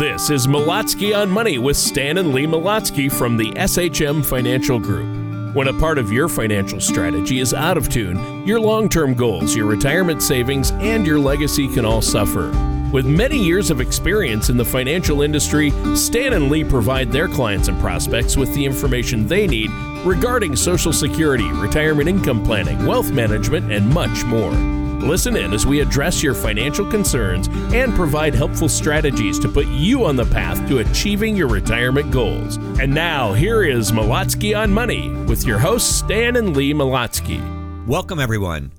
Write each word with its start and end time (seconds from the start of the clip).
This 0.00 0.28
is 0.28 0.48
Malotsky 0.48 1.16
on 1.16 1.30
Money 1.30 1.58
with 1.58 1.76
Stan 1.76 2.18
and 2.18 2.34
Lee 2.34 2.46
Malotsky 2.46 3.12
from 3.12 3.36
the 3.36 3.52
SHM 3.52 4.24
Financial 4.24 4.80
Group. 4.80 5.54
When 5.54 5.68
a 5.68 5.72
part 5.72 5.98
of 5.98 6.10
your 6.10 6.28
financial 6.28 6.80
strategy 6.80 7.38
is 7.38 7.54
out 7.54 7.76
of 7.76 7.88
tune, 7.88 8.44
your 8.44 8.58
long 8.58 8.88
term 8.88 9.14
goals, 9.14 9.54
your 9.54 9.66
retirement 9.66 10.20
savings, 10.20 10.72
and 10.72 11.06
your 11.06 11.20
legacy 11.20 11.72
can 11.72 11.84
all 11.84 12.02
suffer. 12.02 12.50
With 12.92 13.06
many 13.06 13.38
years 13.38 13.70
of 13.70 13.80
experience 13.80 14.50
in 14.50 14.56
the 14.56 14.64
financial 14.64 15.22
industry, 15.22 15.70
Stan 15.94 16.32
and 16.32 16.50
Lee 16.50 16.64
provide 16.64 17.12
their 17.12 17.28
clients 17.28 17.68
and 17.68 17.80
prospects 17.80 18.36
with 18.36 18.52
the 18.52 18.64
information 18.64 19.28
they 19.28 19.46
need 19.46 19.70
regarding 20.04 20.56
Social 20.56 20.92
Security, 20.92 21.48
retirement 21.52 22.08
income 22.08 22.42
planning, 22.42 22.84
wealth 22.84 23.12
management, 23.12 23.70
and 23.70 23.88
much 23.94 24.24
more. 24.24 24.83
Listen 25.04 25.36
in 25.36 25.52
as 25.52 25.66
we 25.66 25.80
address 25.80 26.22
your 26.22 26.32
financial 26.32 26.90
concerns 26.90 27.46
and 27.74 27.94
provide 27.94 28.34
helpful 28.34 28.70
strategies 28.70 29.38
to 29.38 29.48
put 29.50 29.66
you 29.66 30.06
on 30.06 30.16
the 30.16 30.24
path 30.24 30.66
to 30.66 30.78
achieving 30.78 31.36
your 31.36 31.46
retirement 31.46 32.10
goals. 32.10 32.56
And 32.80 32.94
now, 32.94 33.34
here 33.34 33.62
is 33.62 33.92
Malotsky 33.92 34.58
on 34.58 34.72
Money 34.72 35.10
with 35.26 35.44
your 35.44 35.58
hosts, 35.58 35.94
Stan 35.94 36.36
and 36.36 36.56
Lee 36.56 36.72
Malotsky. 36.72 37.38
Welcome, 37.86 38.18
everyone, 38.18 38.72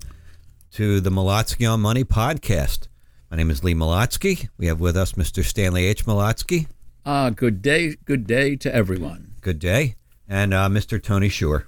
to 0.71 0.99
the 0.99 1.11
Malotsky 1.11 1.71
on 1.71 1.81
Money 1.81 2.03
podcast. 2.03 2.87
My 3.29 3.37
name 3.37 3.51
is 3.51 3.63
Lee 3.63 3.75
Malotsky. 3.75 4.49
We 4.57 4.65
have 4.65 4.79
with 4.79 4.97
us 4.97 5.11
Mr. 5.11 5.45
Stanley 5.45 5.85
H. 5.85 6.07
Malotsky. 6.07 6.65
Ah, 7.05 7.29
good 7.29 7.61
day, 7.61 7.97
good 8.03 8.25
day 8.25 8.55
to 8.55 8.73
everyone. 8.73 9.35
Good 9.41 9.59
day. 9.59 9.93
And 10.27 10.55
uh, 10.55 10.69
Mr. 10.69 10.99
Tony 11.01 11.29
Shore. 11.29 11.67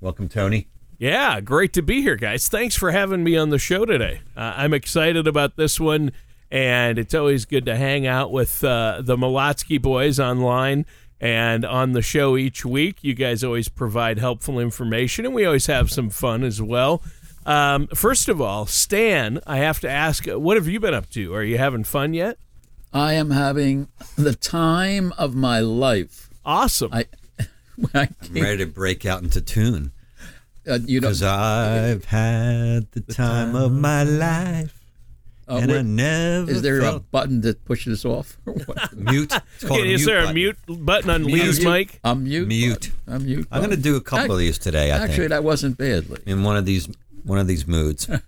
Welcome, 0.00 0.30
Tony. 0.30 0.68
Yeah, 1.00 1.40
great 1.40 1.72
to 1.72 1.82
be 1.82 2.02
here, 2.02 2.16
guys. 2.16 2.50
Thanks 2.50 2.76
for 2.76 2.90
having 2.90 3.24
me 3.24 3.34
on 3.34 3.48
the 3.48 3.58
show 3.58 3.86
today. 3.86 4.20
Uh, 4.36 4.52
I'm 4.54 4.74
excited 4.74 5.26
about 5.26 5.56
this 5.56 5.80
one, 5.80 6.12
and 6.50 6.98
it's 6.98 7.14
always 7.14 7.46
good 7.46 7.64
to 7.64 7.74
hang 7.74 8.06
out 8.06 8.30
with 8.30 8.62
uh, 8.62 9.00
the 9.00 9.16
Malotsky 9.16 9.80
boys 9.80 10.20
online 10.20 10.84
and 11.18 11.64
on 11.64 11.92
the 11.92 12.02
show 12.02 12.36
each 12.36 12.66
week. 12.66 12.98
You 13.00 13.14
guys 13.14 13.42
always 13.42 13.70
provide 13.70 14.18
helpful 14.18 14.58
information, 14.58 15.24
and 15.24 15.34
we 15.34 15.46
always 15.46 15.64
have 15.68 15.90
some 15.90 16.10
fun 16.10 16.44
as 16.44 16.60
well. 16.60 17.02
Um, 17.46 17.86
first 17.94 18.28
of 18.28 18.42
all, 18.42 18.66
Stan, 18.66 19.40
I 19.46 19.56
have 19.56 19.80
to 19.80 19.88
ask, 19.88 20.26
what 20.26 20.58
have 20.58 20.68
you 20.68 20.80
been 20.80 20.92
up 20.92 21.08
to? 21.12 21.34
Are 21.34 21.42
you 21.42 21.56
having 21.56 21.84
fun 21.84 22.12
yet? 22.12 22.36
I 22.92 23.14
am 23.14 23.30
having 23.30 23.88
the 24.16 24.34
time 24.34 25.14
of 25.16 25.34
my 25.34 25.60
life. 25.60 26.28
Awesome. 26.44 26.92
I, 26.92 27.06
I 27.94 28.10
I'm 28.22 28.34
ready 28.34 28.58
to 28.58 28.66
break 28.66 29.06
out 29.06 29.22
into 29.22 29.40
tune. 29.40 29.92
Uh, 30.70 30.78
you 30.86 31.00
know, 31.00 31.08
Because 31.08 31.22
I've 31.22 32.04
had 32.06 32.90
the 32.92 33.00
time 33.00 33.54
of 33.54 33.72
my 33.72 34.04
life. 34.04 34.74
uh, 35.48 35.56
and 35.62 35.72
I 35.72 35.82
never 35.82 36.50
is 36.50 36.62
there 36.62 36.78
a 36.78 36.82
felt 36.82 37.10
button 37.10 37.40
that 37.42 37.64
pushes 37.64 38.04
us 38.04 38.04
off? 38.04 38.38
mute. 38.94 39.32
It's 39.56 39.64
called 39.64 39.84
is 39.86 40.04
there 40.06 40.20
a 40.20 40.32
mute 40.32 40.56
button 40.68 41.10
on 41.10 41.24
Mute. 41.24 41.42
Lee's 41.42 41.64
mic? 41.64 41.98
I'm 42.04 42.24
mute. 42.24 42.46
Mute. 42.48 42.74
button. 43.06 43.14
I'm 43.14 43.24
mute. 43.24 43.48
I'm 43.50 43.60
going 43.60 43.70
to 43.70 43.76
do 43.76 43.96
a 43.96 44.00
couple 44.00 44.32
of 44.32 44.38
these 44.38 44.58
today, 44.58 44.92
I 44.92 44.98
Actually, 44.98 45.16
think, 45.16 45.28
that 45.30 45.44
wasn't 45.44 45.76
badly. 45.76 46.20
in 46.26 46.42
one 46.44 46.56
of 46.56 46.64
these 46.66 46.88
one 47.24 47.38
of 47.38 47.46
these 47.46 47.66
moods. 47.66 48.08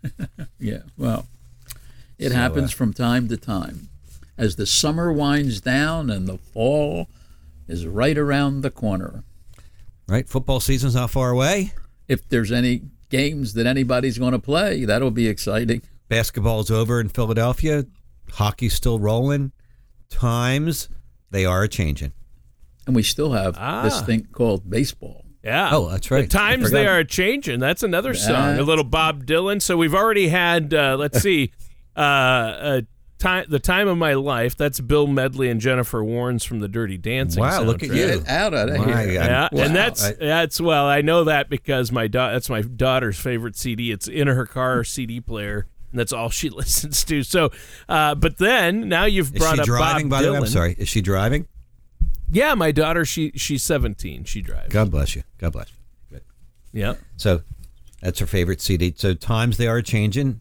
Yeah. 0.59 0.83
Well, 0.97 1.27
it 2.19 2.31
So, 2.31 2.37
happens 2.37 2.73
uh, 2.73 2.77
from 2.77 2.93
time 2.93 3.27
to 3.29 3.37
time, 3.37 3.89
as 4.39 4.55
the 4.57 4.67
summer 4.67 5.13
winds 5.13 5.61
down 5.61 6.09
and 6.11 6.29
the 6.29 6.39
fall 6.39 7.09
is 7.67 7.85
right 7.87 8.17
around 8.19 8.61
the 8.63 8.71
corner. 8.71 9.25
right? 10.09 10.29
Football 10.29 10.61
season's 10.61 10.95
not 10.95 11.11
far 11.11 11.31
away. 11.31 11.73
If 12.13 12.29
there's 12.29 12.53
any 12.53 12.83
games 13.09 13.55
that 13.55 13.67
anybody's 13.67 14.19
going 14.19 14.33
to 14.33 14.39
play, 14.39 14.85
that'll 14.85 15.11
be 15.11 15.27
exciting. 15.29 15.83
Basketball's 16.09 16.71
over 16.71 17.01
in 17.01 17.09
Philadelphia. 17.09 17.87
Hockey's 18.33 18.75
still 18.75 18.99
rolling. 18.99 19.53
Times 20.11 20.89
they 21.31 21.45
are 21.45 21.67
changing. 21.67 22.13
And 22.87 22.95
we 22.95 23.03
still 23.03 23.33
have 23.33 23.55
this 23.55 23.95
Ah. 23.95 24.03
thing 24.05 24.27
called 24.33 24.69
baseball. 24.69 25.25
Yeah. 25.45 25.71
Oh, 25.73 25.89
that's 25.89 26.11
right. 26.11 26.23
The 26.23 26.29
times 26.29 26.71
they 26.71 26.83
forgot. 26.83 26.93
are 26.97 27.05
changing. 27.05 27.61
That's 27.61 27.83
another 27.83 28.15
song. 28.15 28.59
A 28.59 28.63
little 28.63 28.85
Bob 28.85 29.25
Dylan. 29.27 29.61
So 29.63 29.77
we've 29.77 29.95
already 29.95 30.29
had. 30.29 30.73
Uh, 30.75 30.97
let's 30.99 31.21
see. 31.21 31.53
Uh, 31.95 32.01
uh, 32.01 32.81
time. 33.23 33.47
The 33.49 33.59
time 33.59 33.89
of 33.89 33.97
my 33.97 34.15
life. 34.15 34.57
That's 34.57 34.81
Bill 34.81 35.07
Medley 35.07 35.49
and 35.49 35.61
Jennifer 35.61 36.01
Warnes 36.03 36.45
from 36.47 36.61
the 36.61 36.69
Dirty 36.69 36.97
Dancing. 36.99 37.41
Wow, 37.43 37.63
look 37.63 37.83
at 37.83 37.89
you. 37.89 37.95
Get 38.21 38.29
out 38.29 38.53
of 38.55 38.69
My 38.69 38.85
here. 38.85 38.87
God. 38.87 39.07
Yeah, 39.15 39.49
Wow. 39.53 39.63
and 39.63 39.75
that's 39.77 40.05
I- 40.05 40.13
that's 40.13 40.61
well, 40.61 40.87
I 40.87 41.01
know 41.01 41.25
that 41.25 41.49
because 41.49 41.91
my 41.93 42.07
da- 42.09 42.33
that's 42.33 42.51
my 42.51 42.63
daughter's 42.63 43.19
favorite 43.19 43.57
CD. 43.57 43.91
It's 43.93 44.09
in 44.09 44.27
her 44.29 44.47
car 44.47 44.85
CD 44.85 45.21
player, 45.21 45.67
and 45.91 45.99
that's 46.01 46.13
all 46.13 46.29
she 46.31 46.49
listens 46.51 47.05
to. 47.05 47.23
So, 47.23 47.51
uh, 47.89 48.15
but 48.15 48.39
then 48.39 48.89
now 48.89 49.05
you've 49.05 49.35
Is 49.35 49.39
brought 49.41 49.55
she 49.57 49.61
up 49.61 49.67
driving? 49.67 50.09
Bob 50.09 50.21
by 50.21 50.23
Dylan. 50.23 50.27
the 50.27 50.33
way, 50.33 50.39
I'm 50.39 50.47
sorry. 50.47 50.75
Is 50.79 50.89
she 50.89 51.01
driving? 51.01 51.47
Yeah, 52.31 52.55
my 52.55 52.73
daughter. 52.73 53.05
She 53.05 53.31
she's 53.37 53.63
17. 53.63 54.25
She 54.25 54.41
drives. 54.43 54.73
God 54.73 54.91
bless 54.91 55.15
you. 55.15 55.23
God 55.39 55.53
bless. 55.53 55.69
you. 55.71 55.77
Good. 56.19 56.23
Yeah. 56.73 56.95
So 57.17 57.43
that's 58.01 58.19
her 58.21 58.27
favorite 58.27 58.61
CD. 58.61 58.95
So 58.97 59.15
times 59.15 59.59
they 59.59 59.69
are 59.69 59.83
changing, 59.83 60.41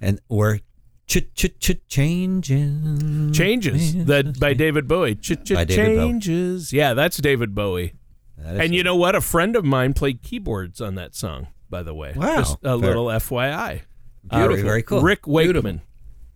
and 0.00 0.18
or 0.28 0.60
ch 1.06 1.18
ch 1.34 1.46
ch 1.60 1.70
changing. 1.88 3.32
Changes 3.32 4.04
that 4.06 4.38
by 4.38 4.54
David 4.54 4.88
Bowie. 4.88 5.14
Ch 5.14 5.32
ch 5.44 5.54
By 5.54 5.64
David 5.64 5.86
Bowie. 5.86 5.96
changes. 5.96 6.72
Yeah, 6.72 6.94
that's 6.94 7.16
David 7.18 7.54
Bowie. 7.54 7.94
That 8.38 8.56
And 8.60 8.74
you 8.74 8.82
know 8.82 8.96
what? 8.96 9.14
A 9.14 9.20
friend 9.20 9.56
of 9.56 9.64
mine 9.64 9.94
played 9.94 10.22
keyboards 10.22 10.80
on 10.80 10.94
that 10.96 11.14
song. 11.14 11.48
By 11.70 11.82
the 11.82 11.94
way, 11.94 12.12
Wow. 12.16 12.36
Just 12.38 12.58
a 12.62 12.78
Fair. 12.78 12.88
little 12.88 13.06
FYI. 13.06 13.82
Very, 14.24 14.62
very 14.62 14.82
cool. 14.82 15.00
Rick 15.02 15.26
Wakeman. 15.26 15.62
Beautiful. 15.62 15.80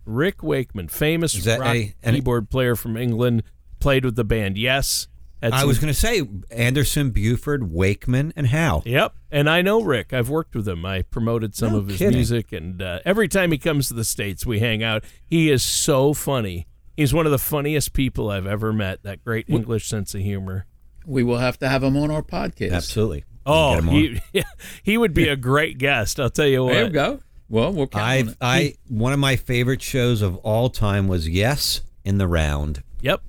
Rick 0.05 0.43
Wakeman, 0.43 0.87
famous 0.89 1.45
rock 1.47 1.59
any- 1.67 1.93
any- 2.03 2.17
keyboard 2.17 2.49
player 2.49 2.75
from 2.75 2.97
England, 2.97 3.43
played 3.79 4.03
with 4.03 4.15
the 4.15 4.23
band 4.23 4.57
Yes. 4.57 5.07
Had 5.41 5.53
I 5.53 5.65
was 5.65 5.79
going 5.79 5.91
to 5.91 5.99
say 5.99 6.21
Anderson, 6.51 7.11
Bruford, 7.11 7.69
Wakeman, 7.71 8.31
and 8.35 8.47
Howe. 8.47 8.83
Yep, 8.85 9.15
and 9.31 9.49
I 9.49 9.61
know 9.61 9.81
Rick. 9.81 10.13
I've 10.13 10.29
worked 10.29 10.55
with 10.55 10.67
him. 10.67 10.85
I 10.85 11.01
promoted 11.01 11.55
some 11.55 11.71
No 11.73 11.79
of 11.79 11.87
his 11.87 11.97
kidding. 11.97 12.13
music, 12.15 12.51
and 12.51 12.81
uh, 12.81 12.99
every 13.05 13.27
time 13.27 13.51
he 13.51 13.57
comes 13.57 13.87
to 13.87 13.93
the 13.95 14.03
states, 14.03 14.45
we 14.45 14.59
hang 14.59 14.83
out. 14.83 15.03
He 15.25 15.49
is 15.49 15.63
so 15.63 16.13
funny. 16.13 16.67
He's 16.95 17.13
one 17.13 17.25
of 17.25 17.31
the 17.31 17.39
funniest 17.39 17.93
people 17.93 18.29
I've 18.29 18.45
ever 18.45 18.71
met. 18.71 19.01
That 19.03 19.23
great 19.23 19.49
English 19.49 19.87
sense 19.87 20.13
of 20.13 20.21
humor. 20.21 20.67
We 21.07 21.23
will 21.23 21.37
have 21.39 21.57
to 21.59 21.69
have 21.69 21.81
him 21.81 21.97
on 21.97 22.11
our 22.11 22.21
podcast. 22.21 22.73
Absolutely. 22.73 23.23
Oh, 23.43 23.71
Get 23.73 23.79
him 23.83 23.89
on. 23.89 23.95
he 23.95 24.21
he 24.83 24.97
would 24.99 25.15
be 25.15 25.27
a 25.27 25.35
great 25.35 25.79
guest. 25.79 26.19
I'll 26.19 26.29
tell 26.29 26.45
you 26.45 26.63
what. 26.65 26.73
There 26.73 26.83
you 26.85 26.89
go. 26.91 27.19
Well, 27.49 27.73
we'll 27.73 27.87
count 27.87 28.27
on 28.29 28.35
I. 28.39 28.57
I 28.59 28.73
one 28.87 29.11
of 29.11 29.17
my 29.19 29.35
favorite 29.35 29.81
shows 29.81 30.21
of 30.21 30.35
all 30.37 30.69
time 30.69 31.07
was 31.07 31.27
Yes 31.27 31.81
in 32.05 32.19
the 32.19 32.27
Round, 32.27 32.83
Yep. 33.01 33.23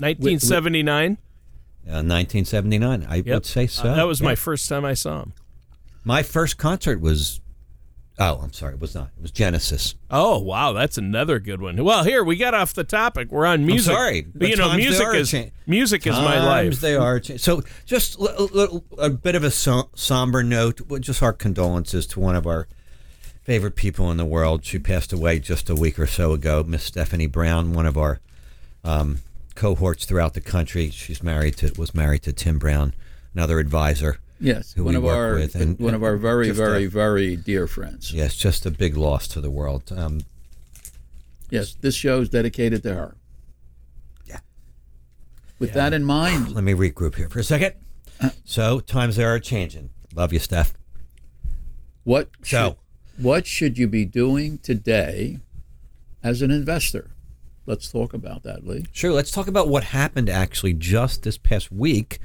1979. 0.00 1.18
uh, 1.88 2.02
1979. 2.02 3.06
I 3.08 3.16
Yep. 3.16 3.26
would 3.26 3.46
say 3.46 3.66
so. 3.66 3.84
Uh, 3.88 3.94
that 3.96 4.06
was 4.06 4.20
Yeah. 4.20 4.26
my 4.26 4.34
first 4.34 4.68
time 4.68 4.84
I 4.84 4.94
saw 4.94 5.22
him. 5.22 5.32
my 6.04 6.22
first 6.22 6.56
concert 6.58 7.00
was. 7.00 7.40
Oh, 8.22 8.38
I'm 8.42 8.52
sorry, 8.52 8.74
it 8.74 8.80
was 8.80 8.94
not. 8.94 9.08
It 9.16 9.22
was 9.22 9.30
Genesis. 9.30 9.94
Oh 10.10 10.38
wow, 10.40 10.72
that's 10.74 10.98
another 10.98 11.38
good 11.38 11.62
one. 11.62 11.82
Well, 11.82 12.04
here 12.04 12.22
we 12.22 12.36
got 12.36 12.52
off 12.52 12.74
the 12.74 12.84
topic. 12.84 13.30
We're 13.30 13.46
on 13.46 13.64
music. 13.64 13.92
sorry, 13.94 14.20
but 14.22 14.40
but 14.40 14.48
you 14.50 14.56
know, 14.56 14.74
music 14.74 15.06
is 15.14 15.30
cha- 15.30 15.44
music 15.66 16.06
is 16.06 16.12
my 16.14 16.38
life. 16.44 16.80
They 16.82 16.96
are 16.96 17.18
cha- 17.18 17.38
so. 17.38 17.62
Just 17.86 18.16
a, 18.18 18.42
little, 18.42 18.84
a 18.98 19.08
bit 19.08 19.36
of 19.36 19.42
a 19.44 19.50
som- 19.50 19.88
somber 19.94 20.42
note. 20.42 20.82
Just 21.00 21.22
our 21.22 21.32
condolences 21.32 22.06
to 22.08 22.20
one 22.20 22.36
of 22.36 22.46
our 22.46 22.68
favorite 23.42 23.74
people 23.74 24.10
in 24.10 24.18
the 24.18 24.26
world. 24.26 24.66
She 24.66 24.78
passed 24.78 25.14
away 25.14 25.38
just 25.38 25.70
a 25.70 25.74
week 25.74 25.98
or 25.98 26.06
so 26.06 26.32
ago. 26.34 26.62
Miss 26.66 26.84
Stephanie 26.84 27.26
Brown, 27.26 27.72
one 27.72 27.86
of 27.86 27.96
our 27.96 28.20
um, 28.84 29.20
cohorts 29.60 30.06
throughout 30.06 30.32
the 30.32 30.40
country. 30.40 30.88
She's 30.90 31.22
married 31.22 31.58
to 31.58 31.70
was 31.78 31.94
married 31.94 32.22
to 32.22 32.32
Tim 32.32 32.58
Brown, 32.58 32.94
another 33.34 33.58
advisor. 33.58 34.18
yes, 34.40 34.72
who 34.72 34.84
one 34.84 34.94
we 34.94 34.96
of 34.96 35.02
work 35.02 35.16
our 35.16 35.34
with, 35.34 35.54
and- 35.54 35.78
one 35.78 35.92
of 35.92 36.02
our 36.02 36.16
very 36.16 36.46
just 36.46 36.58
a- 36.58 36.64
very 36.64 36.86
very 36.86 37.36
dear 37.36 37.66
friends. 37.66 38.10
Yes, 38.12 38.34
just 38.36 38.64
a 38.64 38.70
big 38.70 38.96
loss 38.96 39.28
to 39.28 39.40
the 39.40 39.50
world. 39.50 39.92
Um, 39.94 40.22
Yes, 41.50 41.74
this 41.80 41.96
show 41.96 42.20
is 42.20 42.28
dedicated 42.28 42.84
to 42.84 42.94
her. 42.94 43.16
Yeah. 44.24 44.38
With 45.58 45.72
that 45.74 45.92
in 45.92 46.04
mind, 46.04 46.52
let 46.54 46.62
me 46.62 46.74
regroup 46.74 47.16
here 47.16 47.28
for 47.28 47.40
a 47.40 47.44
second. 47.44 47.74
So 48.44 48.78
times 48.80 49.16
they 49.16 49.24
are 49.24 49.40
changing. 49.40 49.90
Love 50.14 50.32
you, 50.32 50.38
Steph. 50.38 50.72
what 52.04 52.30
So 52.44 52.76
should, 53.16 53.24
what 53.24 53.46
should 53.48 53.78
you 53.78 53.88
be 53.88 54.04
doing 54.04 54.58
today 54.58 55.40
as 56.22 56.40
an 56.40 56.50
investor? 56.52 57.10
Let's 57.70 57.88
talk 57.88 58.14
about 58.14 58.42
that, 58.42 58.66
Lee. 58.66 58.86
Sure. 58.90 59.12
Let's 59.12 59.30
talk 59.30 59.46
about 59.46 59.68
what 59.68 59.84
happened 59.84 60.28
actually 60.28 60.72
just 60.72 61.22
this 61.22 61.38
past 61.38 61.70
week 61.70 62.18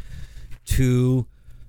to, 0.66 1.28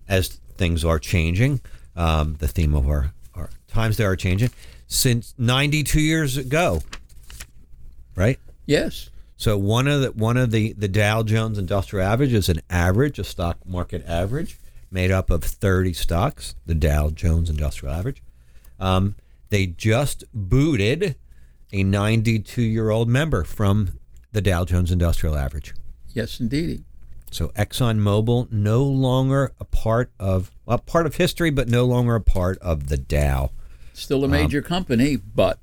as 0.09 0.41
things 0.57 0.83
are 0.83 0.99
changing, 0.99 1.61
um, 1.95 2.37
the 2.39 2.49
theme 2.49 2.75
of 2.75 2.89
our, 2.89 3.13
our 3.35 3.51
times 3.69 3.99
they 3.99 4.05
are 4.07 4.17
changing, 4.17 4.49
since 4.87 5.35
92 5.37 6.01
years 6.01 6.39
ago, 6.39 6.81
right? 8.15 8.39
Yes, 8.65 9.11
So 9.37 9.59
one 9.59 9.87
of 9.89 10.01
the 10.01 10.13
one 10.13 10.39
of 10.39 10.53
the 10.53 10.73
the 10.73 10.89
Dow 10.89 11.23
Jones 11.23 11.59
Industrial 11.59 12.07
Average 12.07 12.33
is 12.33 12.49
an 12.49 12.63
average, 12.71 13.19
a 13.19 13.25
stock 13.25 13.59
market 13.67 14.03
average, 14.07 14.59
made 14.91 15.11
up 15.11 15.29
of 15.29 15.45
30 15.45 15.93
stocks. 15.93 16.55
The 16.65 16.75
Dow 16.75 17.11
Jones 17.11 17.51
Industrial 17.51 17.95
Average. 17.95 18.23
Um, 18.81 19.17
they 19.51 19.67
just 19.67 20.25
booted 20.33 21.17
a 21.77 21.85
92 21.85 22.63
year 22.63 22.91
old 22.91 23.09
member 23.09 23.45
from 23.45 23.99
the 24.33 24.41
Dow 24.41 24.65
Jones 24.65 24.91
Industrial 24.91 25.37
Average. 25.37 25.75
Yes, 26.15 26.41
indeed. 26.41 26.85
So 27.31 27.49
ExxonMobil 27.49 28.51
no 28.51 28.83
longer 28.83 29.53
a 29.61 29.65
part 29.65 30.11
of 30.19 30.51
well, 30.65 30.79
part 30.79 31.07
of 31.07 31.17
history, 31.17 31.51
but 31.51 31.69
no 31.69 31.85
longer 31.85 32.15
a 32.15 32.21
part 32.21 32.59
of 32.59 32.89
the 32.89 32.97
Dow. 32.97 33.51
Still 33.93 34.25
a 34.25 34.29
major 34.29 34.63
company, 34.63 35.17
but 35.17 35.59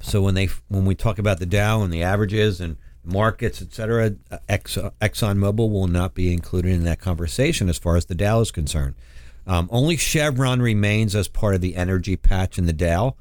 So 0.00 0.22
when 0.22 0.34
they 0.34 0.48
when 0.68 0.84
we 0.84 0.94
talk 0.94 1.18
about 1.18 1.38
the 1.38 1.46
Dow 1.46 1.82
and 1.82 1.92
the 1.92 2.02
averages 2.02 2.60
and 2.60 2.76
markets, 3.04 3.62
et 3.62 3.72
cetera, 3.72 4.16
uh, 4.30 4.38
Ex, 4.48 4.76
ExxonMobil 4.76 5.70
will 5.70 5.86
not 5.86 6.14
be 6.14 6.32
included 6.32 6.72
in 6.72 6.84
that 6.84 7.00
conversation 7.00 7.68
as 7.68 7.78
far 7.78 7.96
as 7.96 8.04
the 8.06 8.14
Dow 8.14 8.40
is 8.40 8.50
concerned. 8.50 8.94
Um, 9.46 9.68
only 9.72 9.96
Chevron 9.96 10.60
remains 10.60 11.16
as 11.16 11.26
part 11.26 11.54
of 11.54 11.62
the 11.62 11.74
energy 11.74 12.16
patch 12.16 12.58
in 12.58 12.66
the 12.66 12.72
Dow. 12.74 13.16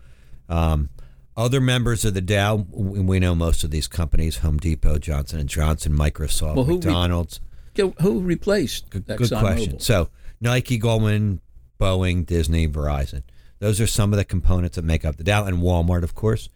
Um, 0.49 0.89
other 1.37 1.61
members 1.61 2.03
of 2.03 2.13
the 2.15 2.21
Dow, 2.21 2.65
we 2.71 2.99
we 2.99 3.19
know 3.19 3.35
most 3.35 3.63
of 3.63 3.71
these 3.71 3.87
companies: 3.87 4.37
Home 4.37 4.57
Depot, 4.57 4.97
Johnson 4.97 5.39
and 5.39 5.47
Johnson, 5.47 5.93
Microsoft, 5.93 6.55
Well, 6.55 6.65
who 6.65 6.79
re- 6.79 6.85
McDonald's. 6.85 7.39
Go- 7.75 7.93
who 8.01 8.19
replaced 8.21 8.89
Good, 8.89 9.05
good 9.05 9.29
question. 9.29 9.79
So 9.79 10.09
Nike, 10.41 10.77
Goldman, 10.77 11.41
Boeing, 11.79 12.25
Disney, 12.25 12.67
Verizon. 12.67 13.21
Those 13.59 13.79
are 13.79 13.87
some 13.87 14.13
of 14.13 14.17
the 14.17 14.25
components 14.25 14.75
that 14.75 14.83
make 14.83 15.05
up 15.05 15.17
the 15.17 15.23
Dow, 15.23 15.45
and 15.45 15.57
Walmart, 15.57 16.03
of 16.03 16.13
course. 16.15 16.49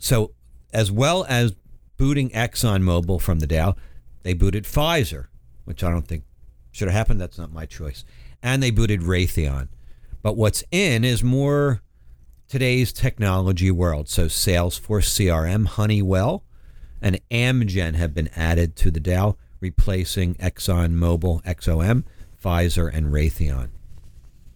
So, 0.00 0.32
as 0.72 0.90
well 0.90 1.24
as 1.28 1.54
booting 1.96 2.30
ExxonMobil 2.30 3.20
from 3.20 3.38
the 3.40 3.46
Dow, 3.46 3.76
they 4.22 4.34
booted 4.34 4.64
Pfizer, 4.64 5.26
which 5.64 5.82
I 5.82 5.90
don't 5.90 6.06
think 6.06 6.24
should 6.70 6.88
have 6.88 6.96
happened. 6.96 7.20
That's 7.20 7.38
not 7.38 7.52
my 7.52 7.66
choice. 7.66 8.04
And 8.42 8.62
they 8.62 8.70
booted 8.70 9.00
Raytheon. 9.00 9.68
But 10.22 10.36
what's 10.36 10.62
in 10.70 11.04
is 11.04 11.24
more 11.24 11.82
today's 12.52 12.92
technology 12.92 13.70
world. 13.70 14.10
So 14.10 14.26
Salesforce 14.26 15.08
CRM, 15.08 15.64
Honeywell, 15.64 16.44
and 17.00 17.18
Amgen 17.30 17.94
have 17.94 18.12
been 18.12 18.28
added 18.36 18.76
to 18.76 18.90
the 18.90 19.00
Dow, 19.00 19.38
replacing 19.58 20.34
ExxonMobil, 20.34 21.42
XOM, 21.44 22.04
Pfizer, 22.44 22.92
and 22.92 23.06
Raytheon. 23.06 23.70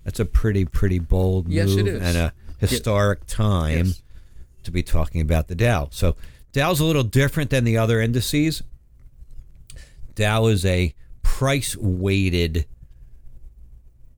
That's 0.04 0.20
a 0.20 0.26
pretty, 0.26 0.66
pretty 0.66 0.98
bold 0.98 1.48
Yes, 1.48 1.70
move 1.70 1.86
and 2.02 2.18
a 2.18 2.34
historic 2.58 3.24
time 3.24 3.86
Yes. 3.86 4.02
to 4.64 4.70
be 4.70 4.82
talking 4.82 5.22
about 5.22 5.48
the 5.48 5.54
Dow. 5.54 5.88
So 5.90 6.16
Dow's 6.52 6.80
a 6.80 6.84
little 6.84 7.02
different 7.02 7.48
than 7.48 7.64
the 7.64 7.78
other 7.78 8.02
indices. 8.02 8.62
Dow 10.14 10.48
is 10.48 10.66
a 10.66 10.94
price 11.22 11.74
weighted 11.78 12.66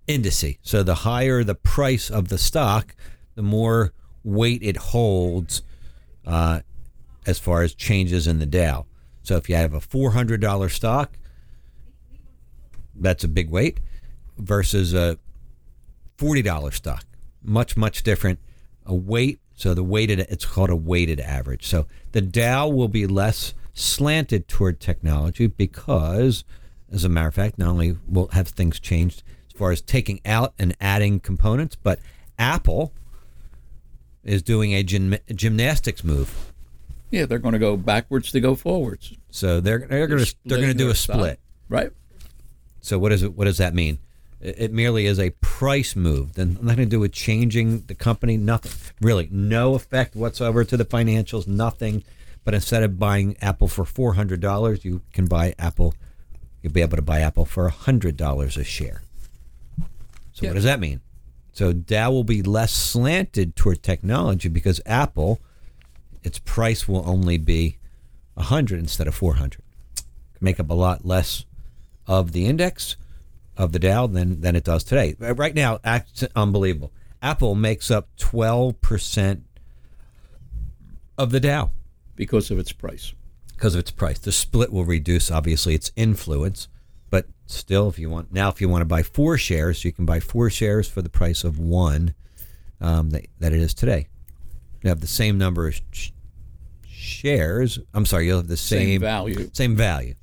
indice. 0.09 0.59
So 0.63 0.83
the 0.83 0.97
higher 0.97 1.45
the 1.45 1.55
price 1.55 2.11
of 2.11 2.27
the 2.27 2.39
stock, 2.39 2.97
the 3.39 3.43
more 3.45 3.93
weight 4.25 4.65
it 4.65 4.77
holds 4.77 5.63
uh, 6.27 6.59
as 7.25 7.39
far 7.39 7.63
as 7.63 7.73
changes 7.73 8.27
in 8.27 8.41
the 8.41 8.47
Dow. 8.47 8.85
So 9.23 9.37
if 9.37 9.49
you 9.49 9.55
have 9.55 9.75
a 9.75 9.79
$400 9.79 10.71
stock, 10.73 11.17
that's 12.97 13.23
a 13.23 13.29
big 13.29 13.49
weight 13.49 13.79
versus 14.37 14.93
a 14.93 15.21
$40 16.17 16.75
stock. 16.75 17.05
Much, 17.41 17.77
much 17.77 18.03
different. 18.03 18.41
A 18.85 18.95
weight, 18.95 19.39
so 19.55 19.73
the 19.73 19.85
weighted, 19.85 20.19
it's 20.19 20.45
called 20.45 20.71
a 20.71 20.75
weighted 20.75 21.21
average. 21.21 21.65
So 21.65 21.87
the 22.11 22.21
Dow 22.21 22.67
will 22.67 22.89
be 22.89 23.07
less 23.07 23.55
slanted 23.73 24.49
toward 24.49 24.81
technology 24.81 25.47
because, 25.47 26.43
as 26.91 27.05
a 27.05 27.09
matter 27.09 27.29
of 27.29 27.37
fact, 27.37 27.57
not 27.57 27.69
only 27.69 27.97
will 28.09 28.31
have 28.33 28.49
things 28.49 28.81
changed 28.81 29.23
as 29.47 29.57
far 29.57 29.71
as 29.71 29.81
taking 29.81 30.21
out 30.27 30.55
and 30.59 30.75
adding 30.81 31.21
components, 31.21 31.77
but 31.77 32.01
Apple 32.37 32.93
is 34.25 34.43
doing 34.43 34.75
a 34.75 34.83
gym, 34.83 35.17
gymnastics 35.35 36.03
move. 36.05 36.53
Yeah, 37.11 37.25
they're 37.27 37.39
going 37.39 37.55
to 37.55 37.59
go 37.59 37.77
backwards 37.77 38.31
to 38.33 38.41
go 38.41 38.55
forwards. 38.55 39.15
So 39.31 39.61
they're 39.61 39.79
they're 39.79 40.07
going 40.07 40.25
to 40.25 40.35
they're 40.45 40.59
going 40.59 40.69
to 40.73 40.75
do 40.75 40.91
a 40.91 40.95
split. 40.95 41.41
right? 41.69 41.91
So 42.81 42.99
what 42.99 43.09
does 43.11 43.23
it? 43.23 43.35
What 43.35 43.45
does 43.47 43.59
that 43.59 43.75
mean? 43.75 43.99
It, 44.41 44.55
it 44.59 44.73
merely 44.73 45.07
is 45.07 45.19
a 45.19 45.31
price 45.41 45.97
move. 45.97 46.35
Then 46.35 46.59
nothing 46.61 46.85
to 46.85 46.91
do 46.91 47.01
with 47.01 47.13
changing 47.13 47.85
the 47.87 47.95
company. 47.95 48.37
Nothing 48.37 48.73
really. 49.01 49.29
No 49.31 49.75
effect 49.75 50.15
whatsoever 50.15 50.65
to 50.65 50.77
the 50.77 50.85
financials. 50.85 51.47
Nothing. 51.47 52.05
But 52.45 52.55
instead 52.55 52.83
of 52.83 52.99
buying 52.99 53.37
Apple 53.41 53.69
for 53.69 53.85
four 53.85 54.15
hundred 54.15 54.41
dollars, 54.41 54.85
you 54.85 55.01
can 55.13 55.27
buy 55.27 55.55
Apple. 55.59 55.95
You'll 56.63 56.73
be 56.73 56.83
able 56.83 56.97
to 56.97 57.03
buy 57.03 57.21
Apple 57.21 57.45
for 57.47 57.69
hundred 57.69 58.17
dollars 58.17 58.57
a 58.57 58.65
share. 58.65 59.03
So 60.33 60.43
Yeah. 60.43 60.51
what 60.51 60.55
does 60.55 60.65
that 60.65 60.81
mean? 60.81 61.01
So 61.59 61.73
Dow 61.73 62.13
will 62.13 62.23
be 62.23 62.41
less 62.41 62.73
slanted 62.73 63.57
toward 63.57 63.83
technology 63.83 64.49
because 64.49 64.81
Apple, 64.87 65.41
its 66.23 66.39
price 66.39 66.87
will 66.87 67.03
only 67.05 67.37
be 67.37 67.79
hundred 68.37 68.79
instead 68.79 69.09
of 69.09 69.17
four 69.17 69.35
hundred. 69.35 69.61
Make 70.41 70.61
up 70.61 70.71
a 70.71 70.75
lot 70.75 71.05
less 71.05 71.47
of 72.07 72.31
the 72.31 72.47
index 72.47 72.95
of 73.57 73.73
the 73.73 73.81
Dow 73.81 74.07
than 74.07 74.41
than 74.41 74.55
it 74.55 74.63
does 74.63 74.85
today. 74.85 75.17
Uh, 75.21 75.35
Right 75.35 75.53
now, 75.53 75.81
it's 75.85 76.23
unbelievable. 76.37 76.93
Apple 77.21 77.57
makes 77.57 77.91
up 77.91 78.07
twelve 78.17 78.81
percent 78.81 79.43
of 81.19 81.33
the 81.33 81.41
Dow 81.41 81.73
Because 82.15 82.53
of 82.53 82.61
its 82.61 82.71
price. 82.71 83.15
because 83.57 83.75
of 83.75 83.81
its 83.81 83.91
price. 83.91 84.21
The 84.21 84.31
split 84.31 84.73
will 84.73 84.85
reduce 84.85 85.29
obviously 85.29 85.75
its 85.75 85.91
influence, 85.97 86.69
still, 87.51 87.89
if 87.89 87.99
you 87.99 88.11
want 88.11 88.33
now, 88.33 88.49
if 88.49 88.61
you 88.61 88.69
want 88.69 88.83
to 88.83 88.87
buy 88.87 89.03
four 89.03 89.37
shares, 89.39 89.85
you 89.85 89.93
can 89.93 90.05
buy 90.05 90.21
four 90.21 90.51
shares 90.51 90.89
for 90.89 91.03
the 91.03 91.09
price 91.09 91.45
of 91.45 91.59
one 91.59 92.15
um, 92.81 93.11
that, 93.11 93.27
that 93.41 93.53
it 93.53 93.61
is 93.61 93.75
today. 93.75 94.09
You 94.83 94.89
have 94.89 95.01
the 95.01 95.07
same 95.07 95.39
number 95.39 95.67
of 95.67 95.81
sh- 95.91 96.11
shares. 96.87 97.79
I'm 97.95 98.07
sorry, 98.07 98.27
you'll 98.27 98.39
have 98.39 98.49
the 98.49 98.57
Same 98.57 98.87
same 98.87 99.01
value. 99.01 99.51
Same 99.53 99.77
value. 99.77 100.15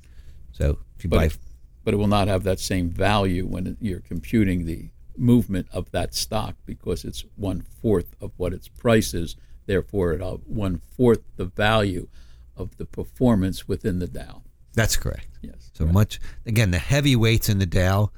So 0.52 0.78
if 0.96 1.04
you 1.04 1.10
But 1.10 1.16
buy 1.16 1.24
it, 1.26 1.38
but 1.84 1.94
it 1.94 1.98
will 1.98 2.06
not 2.08 2.28
have 2.28 2.42
that 2.44 2.58
same 2.58 2.88
value 2.90 3.46
when 3.46 3.76
you're 3.80 4.00
computing 4.00 4.64
the 4.64 4.88
movement 5.16 5.68
of 5.72 5.90
that 5.92 6.14
stock 6.14 6.56
because 6.64 7.04
it's 7.04 7.24
one 7.36 7.62
fourth 7.62 8.16
of 8.20 8.32
what 8.36 8.52
its 8.52 8.68
price 8.68 9.14
is. 9.14 9.36
Therefore, 9.66 10.12
it'll 10.12 10.38
one 10.46 10.80
fourth 10.96 11.20
the 11.36 11.44
value 11.44 12.08
of 12.56 12.76
the 12.76 12.86
performance 12.86 13.68
within 13.68 13.98
the 13.98 14.06
Dow. 14.06 14.42
That's 14.76 14.96
correct. 14.96 15.26
Yes. 15.42 15.70
So 15.72 15.86
much 15.86 16.20
again, 16.44 16.70
the 16.70 16.78
heavyweights 16.78 17.48
in 17.48 17.58
the 17.58 17.66
Dow. 17.66 18.12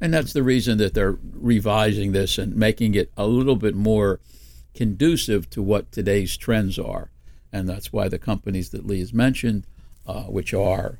And 0.00 0.12
that's 0.12 0.32
the 0.32 0.42
reason 0.42 0.78
that 0.78 0.94
they're 0.94 1.16
revising 1.32 2.12
this 2.12 2.36
and 2.36 2.56
making 2.56 2.94
it 2.96 3.10
a 3.16 3.26
little 3.26 3.56
bit 3.56 3.74
more 3.74 4.20
conducive 4.74 5.48
to 5.50 5.62
what 5.62 5.92
today's 5.92 6.36
trends 6.36 6.78
are. 6.78 7.10
And 7.52 7.68
that's 7.68 7.92
why 7.92 8.08
the 8.08 8.18
companies 8.18 8.70
that 8.70 8.84
Lee 8.84 8.98
has 8.98 9.14
mentioned, 9.14 9.66
uh, 10.06 10.24
which 10.24 10.52
are 10.52 10.98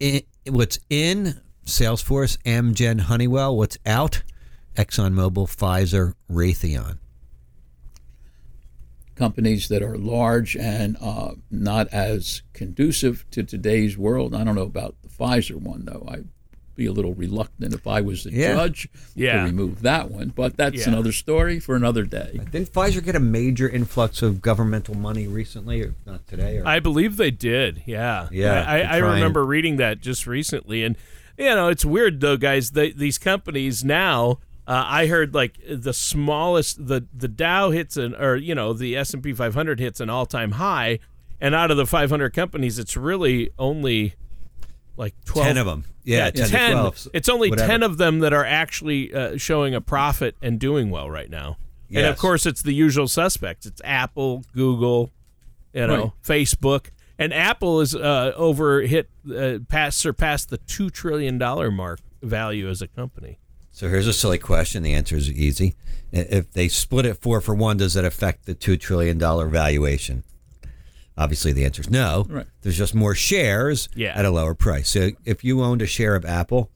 In, 0.00 0.22
what's 0.48 0.80
in 0.90 1.40
Salesforce, 1.64 2.38
Amgen, 2.44 3.02
Honeywell. 3.02 3.56
What's 3.56 3.78
out? 3.86 4.22
ExxonMobil, 4.76 5.46
Pfizer, 5.46 6.14
Raytheon. 6.30 6.98
Companies 9.24 9.68
that 9.68 9.82
are 9.82 9.98
large 9.98 10.56
and 10.56 10.96
uh, 10.98 11.32
not 11.50 11.86
as 11.88 12.40
conducive 12.54 13.26
to 13.30 13.42
today's 13.44 13.98
world. 13.98 14.34
I 14.34 14.44
don't 14.44 14.54
know 14.54 14.62
about 14.62 14.94
the 15.02 15.08
Pfizer 15.08 15.56
one, 15.56 15.84
though. 15.84 16.06
I'd 16.10 16.26
be 16.74 16.86
a 16.86 16.92
little 16.92 17.12
reluctant 17.12 17.74
if 17.74 17.86
I 17.86 18.00
was 18.00 18.24
the 18.24 18.32
Yeah. 18.32 18.54
judge 18.54 18.88
Yeah. 19.14 19.40
to 19.40 19.44
remove 19.44 19.82
that 19.82 20.10
one. 20.10 20.32
But 20.34 20.56
that's 20.56 20.86
Yeah. 20.86 20.88
another 20.94 21.12
story 21.12 21.60
for 21.60 21.76
another 21.76 22.04
day. 22.04 22.40
Didn't 22.50 22.72
Pfizer 22.72 23.04
get 23.04 23.14
a 23.14 23.20
major 23.20 23.68
influx 23.68 24.22
of 24.22 24.40
governmental 24.40 24.94
money 24.96 25.26
recently, 25.28 25.82
or 25.82 25.94
not 26.06 26.26
today? 26.26 26.56
Or 26.56 26.66
I 26.66 26.80
believe 26.80 27.18
they 27.18 27.30
did. 27.30 27.82
Yeah. 27.84 28.28
Yeah, 28.32 28.64
I, 28.66 28.78
they're 28.78 28.88
I 28.90 28.96
remember 29.14 29.44
reading 29.44 29.76
that 29.76 30.00
just 30.00 30.26
recently, 30.26 30.82
and 30.82 30.96
you 31.36 31.44
know, 31.44 31.68
it's 31.68 31.84
weird 31.84 32.20
though, 32.20 32.38
guys. 32.38 32.70
They, 32.70 32.92
these 32.92 33.18
companies 33.18 33.84
now. 33.84 34.38
Uh, 34.66 34.84
I 34.86 35.06
heard 35.06 35.34
like 35.34 35.58
the 35.68 35.92
smallest, 35.92 36.86
the 36.86 37.06
the 37.12 37.28
Dow 37.28 37.70
hits 37.70 37.96
an, 37.96 38.14
or 38.14 38.36
you 38.36 38.54
know, 38.54 38.72
the 38.72 38.96
S 38.96 39.12
and 39.14 39.22
P 39.22 39.32
500 39.32 39.80
hits 39.80 40.00
an 40.00 40.10
all 40.10 40.26
time 40.26 40.52
high, 40.52 41.00
and 41.40 41.54
out 41.54 41.70
of 41.70 41.76
the 41.76 41.86
500 41.86 42.32
companies, 42.34 42.78
it's 42.78 42.96
really 42.96 43.50
only 43.58 44.14
like 44.96 45.14
12 45.24 45.46
ten 45.46 45.56
of 45.56 45.66
them. 45.66 45.84
Yeah, 46.04 46.30
10, 46.30 46.44
to 46.46 46.50
10. 46.50 46.72
12. 46.72 47.08
It's 47.12 47.28
only 47.28 47.50
whatever. 47.50 47.68
10 47.68 47.82
of 47.82 47.98
them 47.98 48.18
that 48.20 48.32
are 48.32 48.44
actually 48.44 49.12
uh, 49.12 49.36
showing 49.38 49.74
a 49.74 49.80
profit 49.80 50.36
and 50.42 50.58
doing 50.58 50.90
well 50.90 51.10
right 51.10 51.30
now. 51.30 51.56
And 51.92 52.06
of 52.06 52.18
course, 52.18 52.46
it's 52.46 52.62
the 52.62 52.72
usual 52.72 53.08
suspects. 53.08 53.66
It's 53.66 53.80
Apple, 53.84 54.44
Google, 54.54 55.10
you 55.72 55.86
know, 55.86 56.12
Facebook. 56.22 56.90
And 57.18 57.34
Apple 57.34 57.80
is 57.80 57.94
uh, 57.94 58.32
over 58.36 58.82
hit 58.82 59.10
uh, 59.34 59.58
past 59.68 59.98
surpassed 59.98 60.50
the 60.50 60.58
2 60.58 60.90
trillion 60.90 61.36
dollar 61.38 61.70
mark 61.70 61.98
value 62.22 62.68
as 62.68 62.80
a 62.80 62.86
company. 62.88 63.38
So 63.72 63.88
here's 63.88 64.06
a 64.06 64.12
silly 64.12 64.38
question. 64.38 64.82
The 64.82 64.92
answer 64.94 65.16
is 65.16 65.30
easy. 65.30 65.74
If 66.12 66.52
they 66.52 66.68
split 66.68 67.06
it 67.06 67.14
four 67.22 67.40
for 67.40 67.54
one, 67.54 67.76
does 67.76 67.94
that 67.94 68.04
affect 68.04 68.46
the 68.46 68.54
two 68.54 68.76
trillion 68.76 69.16
dollar 69.18 69.48
valuation? 69.48 70.24
Obviously, 71.16 71.52
the 71.52 71.64
answer 71.64 71.82
is 71.82 71.90
no. 71.90 72.26
Right. 72.28 72.46
There's 72.62 72.78
just 72.78 72.94
more 72.94 73.14
shares 73.14 73.88
Yeah. 73.94 74.16
at 74.16 74.24
a 74.24 74.30
lower 74.30 74.54
price. 74.54 74.88
So 74.90 75.10
if 75.24 75.44
you 75.44 75.62
owned 75.62 75.82
a 75.82 75.86
share 75.86 76.14
of 76.16 76.24
Apple, 76.24 76.70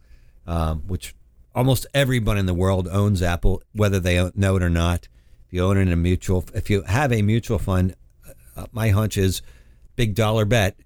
um, 0.47 0.83
which 0.87 1.15
almost 1.55 1.87
everyone 1.95 2.37
in 2.39 2.47
the 2.47 2.55
world 2.55 2.89
owns 2.89 3.23
Apple, 3.23 3.63
whether 3.73 3.99
they 3.99 4.31
know 4.35 4.57
it 4.57 4.63
or 4.63 4.71
not, 4.71 5.09
if 5.47 5.53
you 5.53 5.65
own 5.65 5.79
it 5.79 5.83
in 5.83 5.93
a 5.93 5.97
mutual, 5.97 6.45
if 6.55 6.69
you 6.71 6.83
have 6.83 7.13
a 7.13 7.23
mutual 7.23 7.59
fund, 7.59 7.95
uh, 8.57 8.67
my 8.73 8.91
hunch 8.91 9.17
is 9.17 9.41
big 9.97 10.15
dollar 10.15 10.45
bet, 10.45 10.77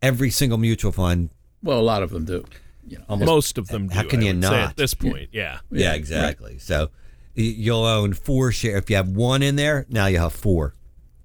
every 0.00 0.30
single 0.30 0.58
mutual 0.58 0.92
fund. 0.92 1.30
Well, 1.62 1.78
a 1.78 1.82
lot 1.82 2.02
of 2.02 2.10
them 2.10 2.24
do. 2.24 2.44
You 2.86 2.98
know, 3.08 3.16
Most 3.16 3.58
of 3.58 3.68
them 3.68 3.88
do. 3.88 3.94
How 3.94 4.02
can 4.02 4.20
I 4.20 4.24
you 4.24 4.34
would 4.34 4.44
say 4.44 4.50
not? 4.50 4.70
at 4.70 4.76
this 4.76 4.94
point? 4.94 5.28
Yeah. 5.32 5.58
Yeah, 5.70 5.94
exactly. 5.94 6.58
So 6.58 6.90
you'll 7.34 7.84
own 7.84 8.12
four 8.12 8.52
share. 8.52 8.76
If 8.76 8.90
you 8.90 8.96
have 8.96 9.08
one 9.08 9.42
in 9.42 9.56
there, 9.56 9.86
now 9.88 10.06
you 10.06 10.18
have 10.18 10.32
four. 10.32 10.74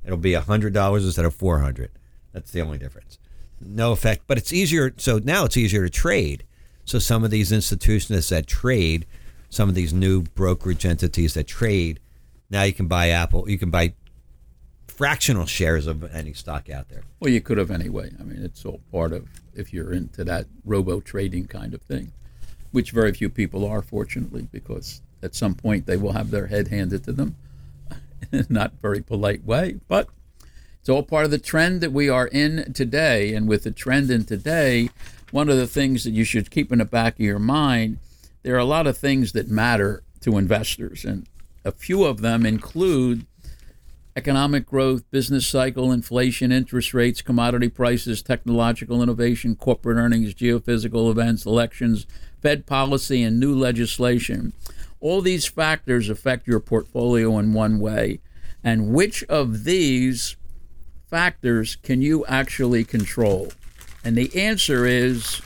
It'll 0.05 0.17
be 0.17 0.33
a 0.35 0.41
hundred 0.41 0.73
dollars 0.73 1.05
instead 1.05 1.25
of 1.25 1.35
four 1.35 1.59
hundred. 1.59 1.91
That's 2.31 2.51
the 2.51 2.61
only 2.61 2.77
difference. 2.77 3.17
No 3.59 3.91
effect, 3.91 4.23
but 4.27 4.37
it's 4.37 4.53
easier. 4.53 4.93
So 4.97 5.19
now 5.23 5.45
it's 5.45 5.57
easier 5.57 5.83
to 5.83 5.89
trade. 5.89 6.43
So 6.85 6.99
some 6.99 7.23
of 7.23 7.31
these 7.31 7.51
institutions 7.51 8.29
that 8.29 8.47
trade, 8.47 9.05
some 9.49 9.67
of 9.67 9.75
these 9.75 9.93
new 9.93 10.21
brokerage 10.21 10.85
entities 10.85 11.33
that 11.33 11.47
trade, 11.47 11.99
now 12.49 12.63
you 12.63 12.71
can 12.73 12.87
buy 12.87 13.09
Apple. 13.09 13.49
You 13.49 13.57
can 13.57 13.69
buy 13.71 13.93
fractional 14.87 15.45
shares 15.45 15.87
of 15.87 16.03
any 16.15 16.33
stock 16.33 16.69
out 16.69 16.89
there. 16.89 17.03
Well, 17.19 17.31
you 17.31 17.41
could 17.41 17.57
have 17.57 17.71
anyway. 17.71 18.11
I 18.19 18.23
mean, 18.23 18.41
it's 18.43 18.63
all 18.65 18.79
part 18.91 19.11
of 19.11 19.27
if 19.57 19.73
you're 19.73 19.93
into 19.93 20.23
that 20.23 20.45
robo 20.63 20.99
trading 20.99 21.47
kind 21.47 21.73
of 21.73 21.81
thing, 21.81 22.11
which 22.71 22.91
very 22.91 23.13
few 23.13 23.29
people 23.29 23.65
are, 23.65 23.81
fortunately, 23.81 24.47
because 24.51 25.01
at 25.23 25.35
some 25.35 25.55
point 25.55 25.85
they 25.85 25.97
will 25.97 26.13
have 26.13 26.31
their 26.31 26.47
head 26.47 26.67
handed 26.67 27.03
to 27.03 27.11
them 27.11 27.35
in 28.31 28.39
a 28.39 28.45
not 28.49 28.73
very 28.81 29.01
polite 29.01 29.43
way. 29.45 29.79
But 29.87 30.09
it's 30.79 30.89
all 30.89 31.03
part 31.03 31.25
of 31.25 31.31
the 31.31 31.37
trend 31.37 31.81
that 31.81 31.91
we 31.91 32.07
are 32.07 32.27
in 32.27 32.71
today. 32.73 33.33
And 33.33 33.47
with 33.47 33.63
the 33.63 33.71
trend 33.71 34.09
in 34.09 34.25
today, 34.25 34.89
one 35.31 35.49
of 35.49 35.57
the 35.57 35.67
things 35.67 36.03
that 36.03 36.11
you 36.11 36.23
should 36.23 36.51
keep 36.51 36.71
in 36.71 36.79
the 36.79 36.85
back 36.85 37.15
of 37.15 37.19
your 37.19 37.39
mind, 37.39 37.99
there 38.43 38.55
are 38.55 38.59
a 38.59 38.65
lot 38.65 38.87
of 38.87 38.97
things 38.97 39.33
that 39.33 39.49
matter 39.49 40.03
to 40.21 40.37
investors. 40.37 41.03
And 41.03 41.27
a 41.65 41.71
few 41.71 42.05
of 42.05 42.21
them 42.21 42.45
include 42.45 43.25
economic 44.17 44.65
growth, 44.65 45.09
business 45.11 45.45
cycle, 45.45 45.91
inflation, 45.91 46.51
interest 46.51 46.91
rates, 46.91 47.21
commodity 47.21 47.69
prices, 47.69 48.23
technological 48.23 49.03
innovation, 49.03 49.55
corporate 49.55 49.95
earnings, 49.95 50.33
geophysical 50.33 51.11
events, 51.11 51.45
elections, 51.45 52.07
Fed 52.41 52.65
policy, 52.65 53.21
and 53.21 53.39
new 53.39 53.53
legislation. 53.53 54.53
All 54.99 55.21
these 55.21 55.45
factors 55.45 56.09
affect 56.09 56.47
your 56.47 56.59
portfolio 56.59 57.37
in 57.37 57.53
one 57.53 57.79
way. 57.79 58.19
And 58.63 58.91
which 58.91 59.23
of 59.25 59.65
these 59.65 60.35
factors 61.07 61.75
can 61.75 62.01
you 62.01 62.25
actually 62.25 62.83
control? 62.83 63.51
And 64.03 64.17
the 64.17 64.35
answer 64.35 64.87
is 64.87 65.43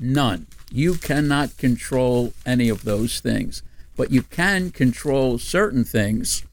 none. 0.00 0.48
You 0.72 0.94
cannot 0.94 1.56
control 1.56 2.32
any 2.44 2.68
of 2.68 2.82
those 2.82 3.20
things, 3.20 3.62
but 3.96 4.10
you 4.10 4.22
can 4.22 4.72
control 4.72 5.38
certain 5.38 5.84
things 5.84 6.44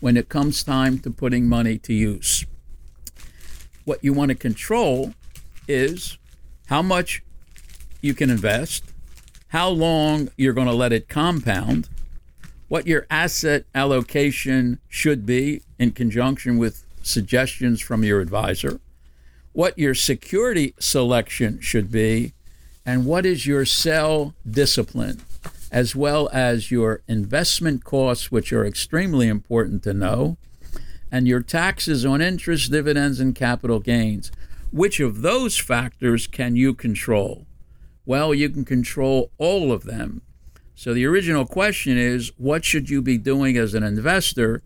when 0.00 0.16
it 0.16 0.28
comes 0.28 0.64
time 0.64 0.98
to 0.98 1.10
putting 1.10 1.46
money 1.46 1.78
to 1.78 1.92
use. 1.92 2.44
What 3.84 4.02
you 4.02 4.12
want 4.12 4.30
to 4.30 4.34
control 4.34 5.14
is 5.68 6.18
how 6.66 6.82
much 6.82 7.22
you 8.00 8.14
can 8.14 8.30
invest, 8.30 8.84
how 9.48 9.68
long 9.68 10.28
you're 10.36 10.52
going 10.52 10.66
to 10.66 10.72
let 10.72 10.92
it 10.92 11.08
compound, 11.08 11.88
what 12.68 12.86
your 12.86 13.06
asset 13.10 13.64
allocation 13.74 14.78
should 14.88 15.26
be 15.26 15.62
in 15.78 15.90
conjunction 15.90 16.56
with 16.56 16.84
suggestions 17.02 17.80
from 17.80 18.04
your 18.04 18.20
advisor, 18.20 18.80
what 19.52 19.76
your 19.78 19.94
security 19.94 20.74
selection 20.78 21.60
should 21.60 21.90
be, 21.90 22.32
and 22.86 23.04
what 23.04 23.26
is 23.26 23.46
your 23.46 23.64
sell 23.64 24.34
discipline, 24.48 25.20
as 25.70 25.94
well 25.94 26.28
as 26.32 26.70
your 26.70 27.02
investment 27.06 27.84
costs, 27.84 28.30
which 28.30 28.52
are 28.52 28.64
extremely 28.64 29.28
important 29.28 29.82
to 29.84 29.94
know, 29.94 30.36
and 31.12 31.26
your 31.26 31.42
taxes 31.42 32.04
on 32.04 32.20
interest, 32.20 32.70
dividends, 32.70 33.20
and 33.20 33.34
capital 33.34 33.80
gains. 33.80 34.30
Which 34.72 35.00
of 35.00 35.22
those 35.22 35.58
factors 35.58 36.26
can 36.26 36.56
you 36.56 36.74
control? 36.74 37.46
Well, 38.06 38.34
you 38.34 38.48
can 38.48 38.64
control 38.64 39.30
all 39.38 39.72
of 39.72 39.84
them. 39.84 40.22
So 40.74 40.94
the 40.94 41.06
original 41.06 41.44
question 41.44 41.98
is 41.98 42.32
what 42.36 42.64
should 42.64 42.88
you 42.88 43.02
be 43.02 43.18
doing 43.18 43.56
as 43.56 43.74
an 43.74 43.82
investor? 43.82 44.62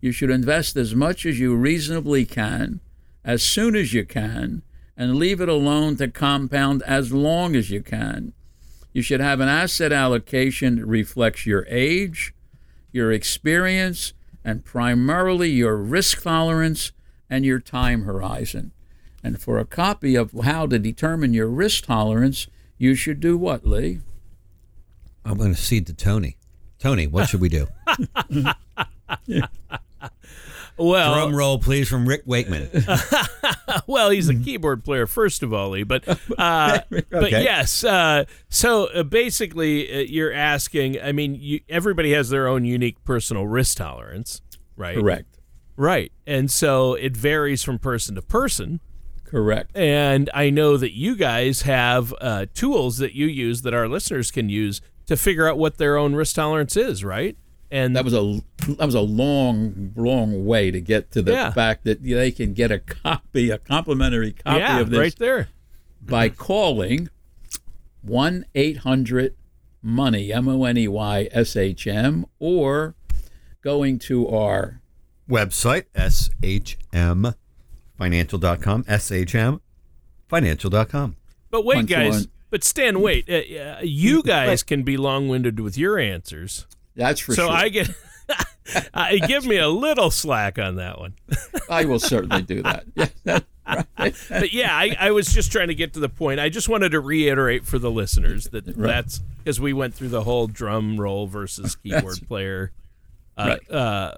You 0.00 0.10
should 0.10 0.30
invest 0.30 0.76
as 0.76 0.94
much 0.94 1.24
as 1.24 1.38
you 1.38 1.54
reasonably 1.54 2.24
can, 2.24 2.80
as 3.24 3.42
soon 3.42 3.76
as 3.76 3.92
you 3.92 4.04
can, 4.04 4.62
and 4.96 5.16
leave 5.16 5.40
it 5.40 5.48
alone 5.48 5.96
to 5.96 6.08
compound 6.08 6.82
as 6.82 7.12
long 7.12 7.54
as 7.54 7.70
you 7.70 7.80
can. 7.82 8.32
You 8.92 9.02
should 9.02 9.20
have 9.20 9.40
an 9.40 9.48
asset 9.48 9.92
allocation 9.92 10.76
that 10.76 10.86
reflects 10.86 11.46
your 11.46 11.66
age, 11.68 12.34
your 12.90 13.10
experience, 13.10 14.12
and 14.44 14.64
primarily 14.64 15.50
your 15.50 15.76
risk 15.76 16.22
tolerance 16.22 16.92
and 17.30 17.44
your 17.44 17.60
time 17.60 18.02
horizon. 18.02 18.72
And 19.24 19.40
for 19.40 19.58
a 19.58 19.64
copy 19.64 20.14
of 20.14 20.32
how 20.32 20.66
to 20.66 20.78
determine 20.78 21.32
your 21.32 21.48
risk 21.48 21.86
tolerance, 21.86 22.48
you 22.76 22.94
should 22.94 23.20
do 23.20 23.38
what, 23.38 23.64
Lee? 23.64 24.00
I'm 25.24 25.38
going 25.38 25.54
to 25.54 25.60
cede 25.60 25.86
to 25.86 25.94
Tony. 25.94 26.36
Tony, 26.78 27.06
what 27.06 27.28
should 27.28 27.40
we 27.40 27.48
do? 27.48 27.68
Well, 30.76 31.14
Drum 31.14 31.34
roll, 31.34 31.58
please, 31.58 31.88
from 31.88 32.08
Rick 32.08 32.22
Wakeman. 32.24 32.70
well, 33.86 34.10
he's 34.10 34.28
a 34.28 34.34
keyboard 34.34 34.84
player, 34.84 35.06
first 35.06 35.42
of 35.42 35.52
all, 35.52 35.70
Lee. 35.70 35.82
But, 35.82 36.08
uh, 36.38 36.80
but 37.10 37.30
yes. 37.30 37.84
Uh, 37.84 38.24
so 38.48 38.86
uh, 38.86 39.02
basically, 39.02 39.92
uh, 39.92 39.98
you're 39.98 40.32
asking. 40.32 41.00
I 41.00 41.12
mean, 41.12 41.36
you, 41.38 41.60
everybody 41.68 42.12
has 42.12 42.30
their 42.30 42.48
own 42.48 42.64
unique 42.64 43.02
personal 43.04 43.46
risk 43.46 43.78
tolerance, 43.78 44.40
right? 44.76 44.96
Correct. 44.96 45.38
Right, 45.76 46.12
and 46.26 46.50
so 46.50 46.94
it 46.94 47.16
varies 47.16 47.62
from 47.62 47.78
person 47.78 48.14
to 48.14 48.22
person. 48.22 48.80
Correct. 49.24 49.74
And 49.74 50.28
I 50.34 50.50
know 50.50 50.76
that 50.76 50.94
you 50.94 51.16
guys 51.16 51.62
have 51.62 52.12
uh, 52.20 52.46
tools 52.52 52.98
that 52.98 53.14
you 53.14 53.26
use 53.26 53.62
that 53.62 53.72
our 53.72 53.88
listeners 53.88 54.30
can 54.30 54.50
use 54.50 54.82
to 55.06 55.16
figure 55.16 55.48
out 55.48 55.56
what 55.56 55.78
their 55.78 55.96
own 55.96 56.14
risk 56.14 56.36
tolerance 56.36 56.76
is, 56.76 57.02
right? 57.02 57.36
And 57.72 57.96
That 57.96 58.04
was 58.04 58.14
a 58.14 58.40
that 58.74 58.86
was 58.86 58.94
a 58.94 59.00
long, 59.00 59.92
long 59.96 60.44
way 60.44 60.70
to 60.70 60.80
get 60.80 61.10
to 61.12 61.22
the 61.22 61.32
Yeah. 61.32 61.50
fact 61.52 61.84
that 61.84 62.04
they 62.04 62.30
can 62.30 62.52
get 62.52 62.70
a 62.70 62.78
copy, 62.78 63.50
a 63.50 63.58
complimentary 63.58 64.32
copy 64.32 64.58
yeah, 64.60 64.78
of 64.78 64.90
this 64.90 64.98
right 64.98 65.18
there. 65.18 65.48
by 66.00 66.28
calling 66.28 67.08
one 68.02 68.44
eight 68.54 68.78
hundred 68.78 69.34
money 69.82 70.32
M 70.32 70.48
O 70.48 70.64
N 70.64 70.76
E 70.76 70.86
Y 70.86 71.28
S 71.32 71.56
H 71.56 71.86
M 71.86 72.26
or 72.38 72.94
going 73.62 73.98
to 74.00 74.28
our 74.28 74.80
Website, 75.30 75.84
shmfinancial.com, 75.94 78.84
shmfinancial.com. 78.84 81.16
But 81.50 81.64
wait, 81.64 81.74
Punch 81.76 81.88
guys. 81.90 82.10
one. 82.12 82.24
But 82.50 82.64
Stan, 82.64 83.00
wait. 83.00 83.28
Uh, 83.30 83.34
uh, 83.34 83.78
you 83.82 84.22
guys 84.22 84.62
can 84.62 84.82
be 84.82 84.96
long-winded 84.98 85.58
with 85.60 85.78
your 85.78 85.98
answers, 85.98 86.66
that's 86.94 87.20
for 87.20 87.34
so 87.34 87.42
sure. 87.42 87.50
So 87.50 87.52
I 87.52 87.68
get. 87.68 87.90
uh, 88.94 89.10
give 89.26 89.44
me 89.44 89.58
a 89.58 89.68
little 89.68 90.10
slack 90.10 90.58
on 90.58 90.76
that 90.76 90.98
one. 90.98 91.14
I 91.68 91.84
will 91.84 91.98
certainly 91.98 92.42
do 92.42 92.62
that. 92.64 92.84
Yeah, 93.24 93.40
right. 93.98 94.14
But 94.28 94.52
yeah, 94.52 94.74
I, 94.74 94.96
I 94.98 95.10
was 95.10 95.26
just 95.26 95.50
trying 95.52 95.68
to 95.68 95.74
get 95.74 95.92
to 95.94 96.00
the 96.00 96.08
point. 96.08 96.40
I 96.40 96.48
just 96.48 96.68
wanted 96.68 96.90
to 96.92 97.00
reiterate 97.00 97.66
for 97.66 97.78
the 97.78 97.90
listeners 97.90 98.44
that 98.48 98.64
that's 98.76 99.18
because 99.38 99.60
we 99.60 99.72
went 99.72 99.94
through 99.94 100.08
the 100.10 100.22
whole 100.22 100.46
drum 100.46 100.98
roll 101.00 101.26
versus 101.26 101.74
keyboard 101.82 102.02
That's- 102.04 102.18
player 102.20 102.72
uh, 103.36 103.56
Right. 103.58 103.70
uh, 103.70 104.14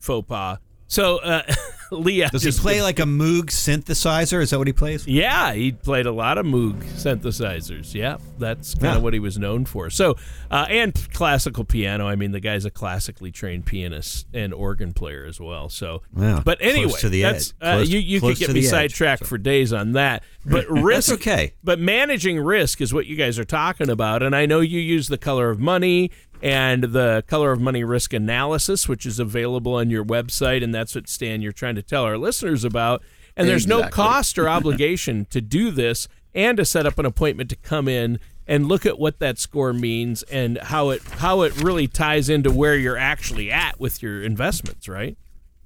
faux 0.00 0.26
pas. 0.26 0.58
So, 0.86 1.18
uh, 1.18 1.42
Leah, 1.90 2.28
Does 2.30 2.42
he 2.42 2.50
play 2.52 2.82
like 2.82 2.98
a 2.98 3.04
Moog 3.04 3.46
synthesizer? 3.46 4.40
Is 4.42 4.50
that 4.50 4.58
what 4.58 4.66
he 4.66 4.72
plays? 4.72 5.06
Yeah, 5.06 5.52
he 5.52 5.72
played 5.72 6.06
a 6.06 6.12
lot 6.12 6.38
of 6.38 6.46
Moog 6.46 6.82
synthesizers. 6.84 7.94
Yeah, 7.94 8.16
that's 8.38 8.74
kind 8.74 8.86
of 8.88 8.94
Yeah. 8.96 8.98
what 9.02 9.12
he 9.14 9.20
was 9.20 9.38
known 9.38 9.64
for. 9.64 9.90
So, 9.90 10.16
uh, 10.50 10.66
and 10.68 10.94
classical 11.12 11.64
piano. 11.64 12.06
I 12.08 12.16
mean, 12.16 12.32
the 12.32 12.40
guy's 12.40 12.64
a 12.64 12.70
classically 12.70 13.30
trained 13.30 13.66
pianist 13.66 14.26
and 14.34 14.52
organ 14.52 14.92
player 14.92 15.24
as 15.26 15.40
well. 15.40 15.68
So, 15.68 16.02
Wow, 16.14 16.42
but 16.44 16.58
anyway, 16.60 16.92
to 17.00 17.08
the 17.08 17.22
that's 17.22 17.54
edge. 17.60 17.68
uh, 17.68 17.74
Close- 17.76 17.88
you. 17.90 17.98
You 18.00 18.20
could 18.20 18.36
get 18.38 18.50
me 18.52 18.62
sidetracked 18.62 19.26
for 19.26 19.38
days 19.38 19.72
on 19.72 19.92
that. 19.92 20.22
But 20.44 20.66
risk, 20.70 21.12
okay. 21.14 21.54
But 21.62 21.78
managing 21.78 22.38
risk 22.40 22.80
is 22.80 22.92
what 22.92 23.06
you 23.06 23.16
guys 23.16 23.38
are 23.38 23.44
talking 23.44 23.88
about, 23.90 24.22
and 24.22 24.34
I 24.36 24.46
know 24.46 24.60
you 24.60 24.78
use 24.80 25.08
the 25.08 25.18
color 25.18 25.50
of 25.50 25.58
money 25.58 26.10
and 26.44 26.84
the 26.84 27.24
color 27.26 27.52
of 27.52 27.60
money 27.62 27.82
risk 27.84 28.12
analysis, 28.12 28.86
which 28.86 29.06
is 29.06 29.18
available 29.18 29.76
on 29.76 29.88
your 29.88 30.04
website, 30.04 30.62
and 30.62 30.74
that's 30.74 30.94
what 30.94 31.08
Stan 31.08 31.40
you're 31.40 31.52
trying 31.52 31.74
to 31.74 31.82
tell 31.82 32.04
our 32.04 32.18
listeners 32.18 32.64
about. 32.64 33.02
And 33.34 33.48
there's 33.48 33.66
no 33.66 33.88
cost 33.88 34.38
or 34.38 34.46
obligation 34.50 35.26
to 35.30 35.40
do 35.40 35.70
this 35.70 36.06
and 36.34 36.58
to 36.58 36.66
set 36.66 36.84
up 36.84 36.98
an 36.98 37.06
appointment 37.06 37.48
to 37.48 37.56
come 37.56 37.88
in 37.88 38.20
and 38.46 38.68
look 38.68 38.84
at 38.84 38.98
what 38.98 39.20
that 39.20 39.38
score 39.38 39.72
means 39.72 40.22
and 40.24 40.58
how 40.58 40.90
it 40.90 41.02
how 41.02 41.40
it 41.40 41.62
really 41.62 41.88
ties 41.88 42.28
into 42.28 42.52
where 42.52 42.76
you're 42.76 42.98
actually 42.98 43.50
at 43.50 43.80
with 43.80 44.02
your 44.02 44.22
investments, 44.22 44.86
right? 44.86 45.16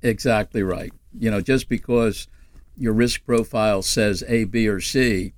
Exactly 0.00 0.62
right. 0.62 0.92
You 1.12 1.28
know, 1.28 1.40
just 1.40 1.68
because 1.68 2.28
your 2.76 2.92
risk 2.92 3.26
profile 3.26 3.82
says 3.82 4.23
A, 4.28 4.44
B, 4.44 4.68
or 4.68 4.80
C, 4.80 5.32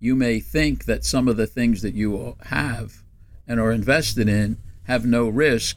you 0.00 0.16
may 0.16 0.40
think 0.40 0.86
that 0.86 1.04
some 1.04 1.28
of 1.28 1.36
the 1.36 1.46
things 1.46 1.82
that 1.82 1.92
you 1.92 2.34
have 2.46 3.02
and 3.46 3.60
are 3.60 3.72
invested 3.72 4.26
in 4.26 4.56
have 4.86 5.04
no 5.04 5.28
risk. 5.28 5.76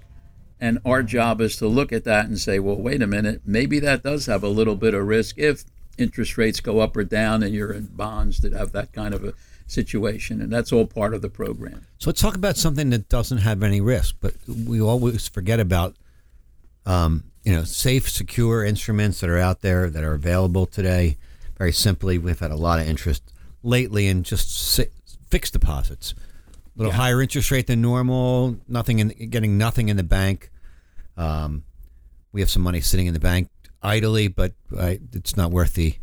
And 0.59 0.79
our 0.83 1.03
job 1.03 1.39
is 1.39 1.55
to 1.57 1.67
look 1.67 1.93
at 1.93 2.03
that 2.03 2.25
and 2.25 2.37
say, 2.37 2.59
well, 2.59 2.75
wait 2.75 3.01
a 3.01 3.07
minute, 3.07 3.41
maybe 3.45 3.79
that 3.79 4.03
does 4.03 4.25
have 4.25 4.43
a 4.43 4.49
little 4.49 4.75
bit 4.75 4.93
of 4.93 5.07
risk 5.07 5.37
if 5.37 5.63
interest 5.97 6.37
rates 6.37 6.59
go 6.59 6.79
up 6.79 6.97
or 6.97 7.03
down, 7.03 7.43
and 7.43 7.53
you're 7.53 7.71
in 7.71 7.85
bonds 7.85 8.39
that 8.41 8.53
have 8.53 8.71
that 8.73 8.91
kind 8.91 9.13
of 9.13 9.23
a 9.23 9.33
situation, 9.67 10.41
and 10.41 10.51
that's 10.51 10.71
all 10.71 10.85
part 10.85 11.13
of 11.13 11.21
the 11.21 11.29
program. 11.29 11.85
So 11.99 12.09
let's 12.09 12.21
talk 12.21 12.35
about 12.35 12.57
something 12.57 12.89
that 12.89 13.07
doesn't 13.07 13.39
have 13.39 13.63
any 13.63 13.81
risk, 13.81 14.15
but 14.19 14.33
we 14.47 14.81
always 14.81 15.27
forget 15.27 15.59
about, 15.59 15.95
um, 16.85 17.25
you 17.43 17.53
know, 17.53 17.63
safe, 17.63 18.09
secure 18.09 18.65
instruments 18.65 19.21
that 19.21 19.29
are 19.29 19.37
out 19.37 19.61
there 19.61 19.89
that 19.89 20.03
are 20.03 20.13
available 20.13 20.65
today. 20.65 21.17
Very 21.57 21.71
simply, 21.71 22.17
we've 22.17 22.39
had 22.39 22.51
a 22.51 22.55
lot 22.55 22.79
of 22.79 22.87
interest 22.87 23.23
lately 23.63 24.07
in 24.07 24.23
just 24.23 24.81
fixed 25.29 25.53
deposits. 25.53 26.13
A 26.79 26.83
little 26.83 26.93
Yeah. 26.93 26.98
higher 27.03 27.21
interest 27.21 27.51
rate 27.51 27.67
than 27.67 27.81
normal. 27.81 28.57
Nothing 28.67 29.00
in 29.00 29.09
getting 29.29 29.57
nothing 29.57 29.89
in 29.89 29.98
the 29.98 30.03
bank. 30.03 30.50
Um, 31.17 31.63
we 32.31 32.39
have 32.39 32.50
some 32.50 32.62
money 32.62 32.79
sitting 32.79 33.05
in 33.07 33.13
the 33.13 33.19
bank 33.19 33.50
idly, 33.83 34.29
but 34.29 34.53
uh, 34.75 34.95
it's 35.13 35.36
not 35.36 35.51
worth 35.51 35.74
the. 35.74 35.95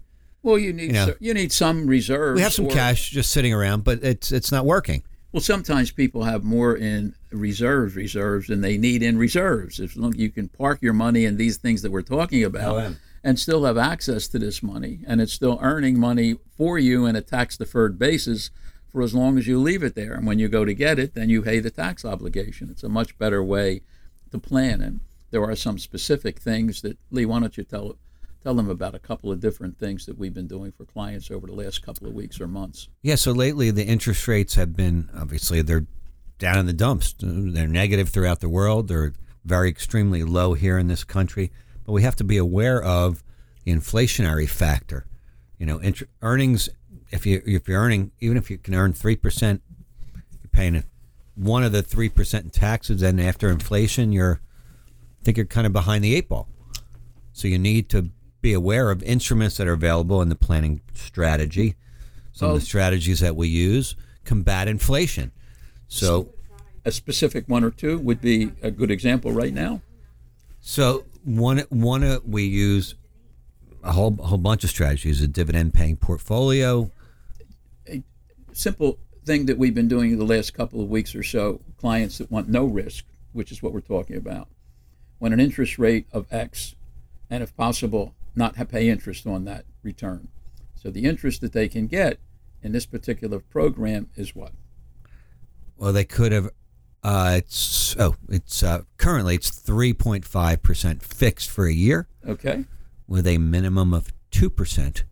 Well, 0.42 0.58
you 0.58 0.74
need 0.74 0.88
You 0.88 0.92
know, 0.92 1.14
you 1.18 1.32
need 1.34 1.50
some 1.50 1.86
reserves. 1.86 2.36
We 2.36 2.42
have 2.42 2.52
some 2.52 2.66
or- 2.66 2.72
cash 2.72 3.10
just 3.10 3.32
sitting 3.32 3.54
around, 3.54 3.84
but 3.84 4.02
it's 4.04 4.30
it's 4.32 4.52
not 4.52 4.66
working. 4.66 5.02
Well, 5.32 5.40
sometimes 5.40 5.90
people 5.90 6.24
have 6.24 6.44
more 6.44 6.76
in 6.76 7.14
reserves, 7.30 7.96
reserves 7.96 8.46
than 8.48 8.60
they 8.60 8.76
need 8.78 9.02
in 9.02 9.16
reserves. 9.18 9.80
If 9.80 9.96
you 9.96 10.30
can 10.30 10.48
park 10.48 10.78
your 10.82 10.92
money 10.94 11.24
in 11.24 11.36
these 11.38 11.56
things 11.56 11.82
that 11.82 11.90
we're 11.90 12.02
talking 12.02 12.44
about, 12.44 12.76
LM. 12.76 12.96
and 13.24 13.38
still 13.38 13.64
have 13.64 13.76
access 13.78 14.28
to 14.28 14.38
this 14.38 14.62
money, 14.62 15.00
and 15.06 15.20
it's 15.22 15.32
still 15.32 15.58
earning 15.62 15.98
money 15.98 16.36
for 16.56 16.78
you 16.78 17.06
in 17.06 17.16
a 17.16 17.22
tax 17.22 17.56
deferred 17.56 17.98
basis 17.98 18.50
for 18.88 19.02
as 19.02 19.14
long 19.14 19.38
as 19.38 19.46
you 19.46 19.60
leave 19.60 19.82
it 19.82 19.94
there. 19.94 20.14
And 20.14 20.26
when 20.26 20.38
you 20.38 20.48
go 20.48 20.64
to 20.64 20.74
get 20.74 20.98
it, 20.98 21.14
then 21.14 21.28
you 21.28 21.42
pay 21.42 21.60
the 21.60 21.70
tax 21.70 22.04
obligation. 22.04 22.70
It's 22.70 22.82
a 22.82 22.88
much 22.88 23.18
better 23.18 23.42
way 23.42 23.82
to 24.30 24.38
plan. 24.38 24.80
And 24.80 25.00
there 25.30 25.44
are 25.44 25.56
some 25.56 25.78
specific 25.78 26.38
things 26.38 26.82
that 26.82 26.98
Lee. 27.10 27.26
Why 27.26 27.40
don't 27.40 27.56
you 27.56 27.64
tell 27.64 27.96
tell 28.42 28.54
them 28.54 28.70
about 28.70 28.94
a 28.94 29.00
couple 29.00 29.32
of 29.32 29.40
different 29.40 29.76
things 29.78 30.06
that 30.06 30.16
we've 30.16 30.34
been 30.34 30.46
doing 30.46 30.70
for 30.70 30.84
clients 30.84 31.30
over 31.30 31.46
the 31.46 31.52
last 31.52 31.82
couple 31.82 32.06
of 32.06 32.14
weeks 32.14 32.40
or 32.40 32.46
months? 32.46 32.88
Yeah, 33.02 33.16
so 33.16 33.32
lately 33.32 33.70
the 33.70 33.84
interest 33.84 34.26
rates 34.28 34.54
have 34.54 34.76
been 34.76 35.10
obviously 35.16 35.62
they're 35.62 35.86
down 36.38 36.58
in 36.58 36.66
the 36.66 36.72
dumps. 36.72 37.14
They're 37.20 37.66
negative 37.66 38.10
throughout 38.10 38.40
the 38.40 38.48
world. 38.48 38.88
They're 38.88 39.14
very 39.44 39.68
extremely 39.68 40.22
low 40.22 40.54
here 40.54 40.78
in 40.78 40.88
this 40.88 41.04
country. 41.04 41.50
But 41.84 41.92
we 41.92 42.02
have 42.02 42.16
to 42.16 42.24
be 42.24 42.36
aware 42.36 42.82
of 42.82 43.22
the 43.64 43.72
inflationary 43.72 44.48
factor. 44.48 45.06
You 45.58 45.66
know, 45.66 45.78
int- 45.78 46.02
earnings. 46.22 46.68
If 47.10 47.26
you 47.26 47.42
if 47.46 47.68
you're 47.68 47.80
earning, 47.80 48.12
even 48.20 48.36
if 48.36 48.50
you 48.50 48.58
can 48.58 48.74
earn 48.74 48.92
three 48.92 49.16
percent, 49.16 49.62
you're 50.14 50.50
paying 50.52 50.82
one 51.34 51.62
of 51.62 51.72
the 51.72 51.82
three 51.82 52.08
percent 52.08 52.44
in 52.44 52.50
taxes. 52.50 53.02
And 53.02 53.20
after 53.20 53.48
inflation, 53.50 54.12
you're 54.12 54.40
I 55.20 55.24
think 55.24 55.36
you're 55.36 55.46
kind 55.46 55.66
of 55.66 55.72
behind 55.72 56.02
the 56.04 56.14
eight 56.14 56.28
ball. 56.28 56.48
So 57.32 57.48
you 57.48 57.58
need 57.58 57.88
to 57.90 58.10
be 58.40 58.52
aware 58.52 58.90
of 58.90 59.02
instruments 59.02 59.56
that 59.56 59.66
are 59.66 59.72
available 59.72 60.22
in 60.22 60.28
the 60.28 60.36
planning 60.36 60.80
strategy. 60.94 61.74
Some 62.32 62.50
of 62.50 62.54
the 62.56 62.60
strategies 62.60 63.20
that 63.20 63.34
we 63.34 63.48
use 63.48 63.96
combat 64.24 64.68
inflation. 64.68 65.32
So, 65.88 66.34
A 66.84 66.92
specific 66.92 67.48
one 67.48 67.64
or 67.64 67.70
two 67.70 67.98
would 67.98 68.20
be 68.20 68.52
a 68.62 68.70
good 68.70 68.90
example 68.90 69.32
right 69.32 69.54
now. 69.54 69.80
so 70.60 71.04
one 71.24 71.60
one 71.70 72.04
uh, 72.04 72.18
we 72.26 72.44
use 72.44 72.94
a 73.82 73.92
whole 73.92 74.16
a 74.18 74.26
whole 74.26 74.38
bunch 74.38 74.64
of 74.64 74.70
strategies: 74.70 75.22
a 75.22 75.26
dividend 75.28 75.72
paying 75.74 75.96
portfolio. 75.96 76.90
Simple 78.56 78.98
thing 79.24 79.46
that 79.46 79.58
we've 79.58 79.74
been 79.74 79.88
doing 79.88 80.16
the 80.16 80.24
last 80.24 80.54
couple 80.54 80.80
of 80.80 80.88
weeks 80.88 81.14
or 81.14 81.22
so 81.22 81.60
clients 81.78 82.18
that 82.18 82.30
want 82.30 82.48
no 82.48 82.64
risk 82.64 83.04
which 83.36 83.52
is 83.52 83.62
what 83.62 83.72
we're 83.72 83.80
talking 83.80 84.16
about. 84.16 84.48
When 85.18 85.32
an 85.32 85.40
interest 85.40 85.78
rate 85.78 86.06
of 86.10 86.26
x 86.32 86.74
and 87.28 87.42
if 87.42 87.54
possible 87.56 88.14
not 88.34 88.56
have 88.56 88.70
pay 88.70 88.88
interest 88.88 89.26
on 89.26 89.44
that 89.44 89.64
return. 89.82 90.28
So 90.74 90.90
the 90.90 91.04
interest 91.04 91.40
that 91.42 91.52
they 91.52 91.68
can 91.68 91.86
get 91.86 92.18
in 92.62 92.72
this 92.72 92.86
particular 92.86 93.38
program 93.38 94.08
is 94.16 94.34
what? 94.34 94.52
Well, 95.76 95.92
they 95.92 96.04
could 96.04 96.32
have. 96.32 96.50
Uh, 97.02 97.34
it's 97.36 97.94
oh, 97.98 98.16
it's 98.28 98.62
uh, 98.62 98.82
currently 98.96 99.34
it's 99.34 99.50
three 99.50 99.92
point 99.92 100.24
five 100.24 100.62
percent 100.62 101.02
fixed 101.02 101.50
for 101.50 101.66
a 101.66 101.72
year. 101.72 102.08
Okay. 102.26 102.64
With 103.06 103.26
a 103.26 103.38
minimum 103.38 103.92
of 103.92 104.12
two 104.30 104.50
percent 104.50 105.04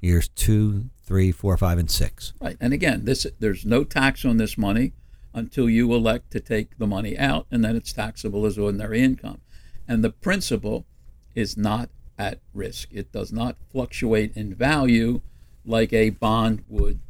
years 0.00 0.28
two, 0.28 0.90
three, 1.04 1.30
four, 1.32 1.56
five, 1.56 1.78
and 1.78 1.90
six. 1.90 2.32
right 2.40 2.56
and 2.60 2.72
again 2.72 3.04
this 3.04 3.26
there's 3.38 3.64
no 3.64 3.84
tax 3.84 4.24
on 4.24 4.36
this 4.36 4.56
money 4.56 4.92
until 5.32 5.68
you 5.68 5.92
elect 5.92 6.30
to 6.30 6.40
take 6.40 6.78
the 6.78 6.86
money 6.86 7.18
out 7.18 7.46
and 7.50 7.64
then 7.64 7.76
it's 7.76 7.92
taxable 7.92 8.46
as 8.46 8.58
ordinary 8.58 9.00
income 9.02 9.40
and 9.88 10.02
the 10.04 10.10
principal 10.10 10.86
is 11.34 11.56
not 11.56 11.88
at 12.18 12.38
risk 12.52 12.88
it 12.92 13.10
does 13.12 13.32
not 13.32 13.56
fluctuate 13.70 14.36
in 14.36 14.54
value 14.54 15.20
like 15.66 15.92
a 15.92 16.10
bond 16.10 16.64
would 16.68 17.00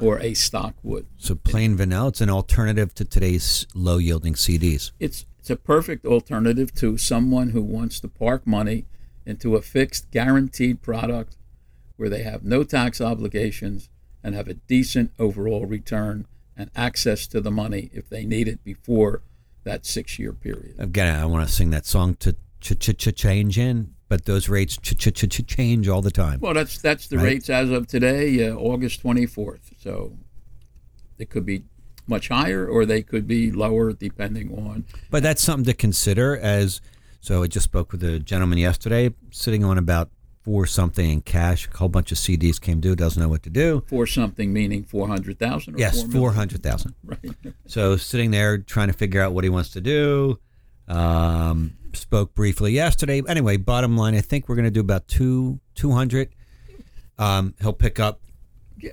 or 0.00 0.18
a 0.20 0.34
stock 0.34 0.74
would 0.82 1.06
So 1.18 1.34
plain 1.34 1.76
vanilla. 1.76 2.08
It's 2.08 2.20
an 2.20 2.30
alternative 2.30 2.92
to 2.94 3.04
today's 3.04 3.66
low 3.74 3.98
yielding 3.98 4.34
CDs. 4.34 4.90
it's 4.98 5.26
it's 5.38 5.50
a 5.50 5.56
perfect 5.56 6.06
alternative 6.06 6.72
to 6.74 6.96
someone 6.96 7.50
who 7.50 7.62
wants 7.62 7.98
to 8.00 8.08
park 8.08 8.46
money 8.46 8.86
into 9.26 9.56
a 9.56 9.62
fixed 9.62 10.10
guaranteed 10.12 10.82
product 10.82 11.36
where 12.02 12.10
they 12.10 12.24
have 12.24 12.42
no 12.42 12.64
tax 12.64 13.00
obligations 13.00 13.88
and 14.24 14.34
have 14.34 14.48
a 14.48 14.54
decent 14.54 15.12
overall 15.20 15.66
return 15.66 16.26
and 16.56 16.68
access 16.74 17.28
to 17.28 17.40
the 17.40 17.50
money 17.50 17.90
if 17.92 18.08
they 18.08 18.24
need 18.24 18.48
it 18.48 18.64
before 18.64 19.22
that 19.62 19.86
six 19.86 20.18
year 20.18 20.32
period. 20.32 20.74
Again, 20.80 21.14
I 21.14 21.24
want 21.26 21.48
to 21.48 21.54
sing 21.54 21.70
that 21.70 21.86
song 21.86 22.16
to 22.16 22.32
ch 22.60 22.76
ch 22.76 22.96
ch 22.98 23.14
change 23.14 23.56
in, 23.56 23.94
but 24.08 24.24
those 24.24 24.48
rates 24.48 24.76
ch 24.76 24.96
ch 24.98 25.14
ch 25.14 25.28
ch 25.30 25.46
change 25.46 25.86
all 25.86 26.02
the 26.02 26.10
time. 26.10 26.40
Well, 26.40 26.54
that's 26.54 26.82
that's 26.82 27.06
the 27.06 27.18
Right. 27.18 27.24
rates 27.34 27.48
as 27.48 27.70
of 27.70 27.86
today, 27.86 28.48
uh, 28.48 28.56
August 28.56 29.00
24th. 29.00 29.70
So 29.78 30.18
it 31.18 31.30
could 31.30 31.46
be 31.46 31.62
much 32.08 32.26
higher 32.26 32.66
or 32.66 32.84
they 32.84 33.02
could 33.02 33.28
be 33.28 33.52
lower 33.52 33.92
depending 33.92 34.58
on. 34.58 34.86
But 35.08 35.22
that's 35.22 35.40
something 35.40 35.66
to 35.66 35.72
consider. 35.74 36.36
As 36.36 36.80
so, 37.20 37.44
I 37.44 37.46
just 37.46 37.62
spoke 37.62 37.92
with 37.92 38.02
a 38.02 38.18
gentleman 38.18 38.58
yesterday, 38.58 39.14
sitting 39.30 39.62
on 39.62 39.78
about 39.78 40.10
four 40.44 40.66
something 40.66 41.08
in 41.10 41.20
cash. 41.20 41.68
A 41.72 41.76
whole 41.76 41.88
bunch 41.88 42.10
of 42.12 42.18
CDs 42.18 42.60
came 42.60 42.80
due, 42.80 42.94
doesn't 42.96 43.20
know 43.22 43.28
what 43.28 43.42
to 43.44 43.50
do. 43.50 43.84
For 43.88 44.06
something 44.06 44.52
meaning 44.52 44.82
400,000 44.84 45.78
Yes, 45.78 46.00
4 46.00 46.08
million? 46.08 46.20
four 46.20 46.32
hundred 46.32 46.62
thousand. 46.62 46.94
Right. 47.04 47.18
So 47.66 47.96
sitting 47.96 48.30
there 48.32 48.58
trying 48.58 48.88
to 48.88 48.92
figure 48.94 49.20
out 49.20 49.32
what 49.32 49.44
he 49.44 49.50
wants 49.50 49.70
to 49.70 49.80
do. 49.80 50.38
Um, 50.88 51.76
spoke 51.92 52.34
briefly 52.34 52.72
yesterday. 52.72 53.22
Anyway, 53.28 53.56
bottom 53.56 53.96
line, 53.96 54.14
I 54.14 54.20
think 54.20 54.48
we're 54.48 54.56
going 54.56 54.64
to 54.64 54.70
do 54.70 54.80
about 54.80 55.08
two 55.08 55.60
two 55.74 55.92
hundred. 55.92 56.28
Um, 57.18 57.54
he'll 57.60 57.72
pick 57.72 58.00
up 58.00 58.20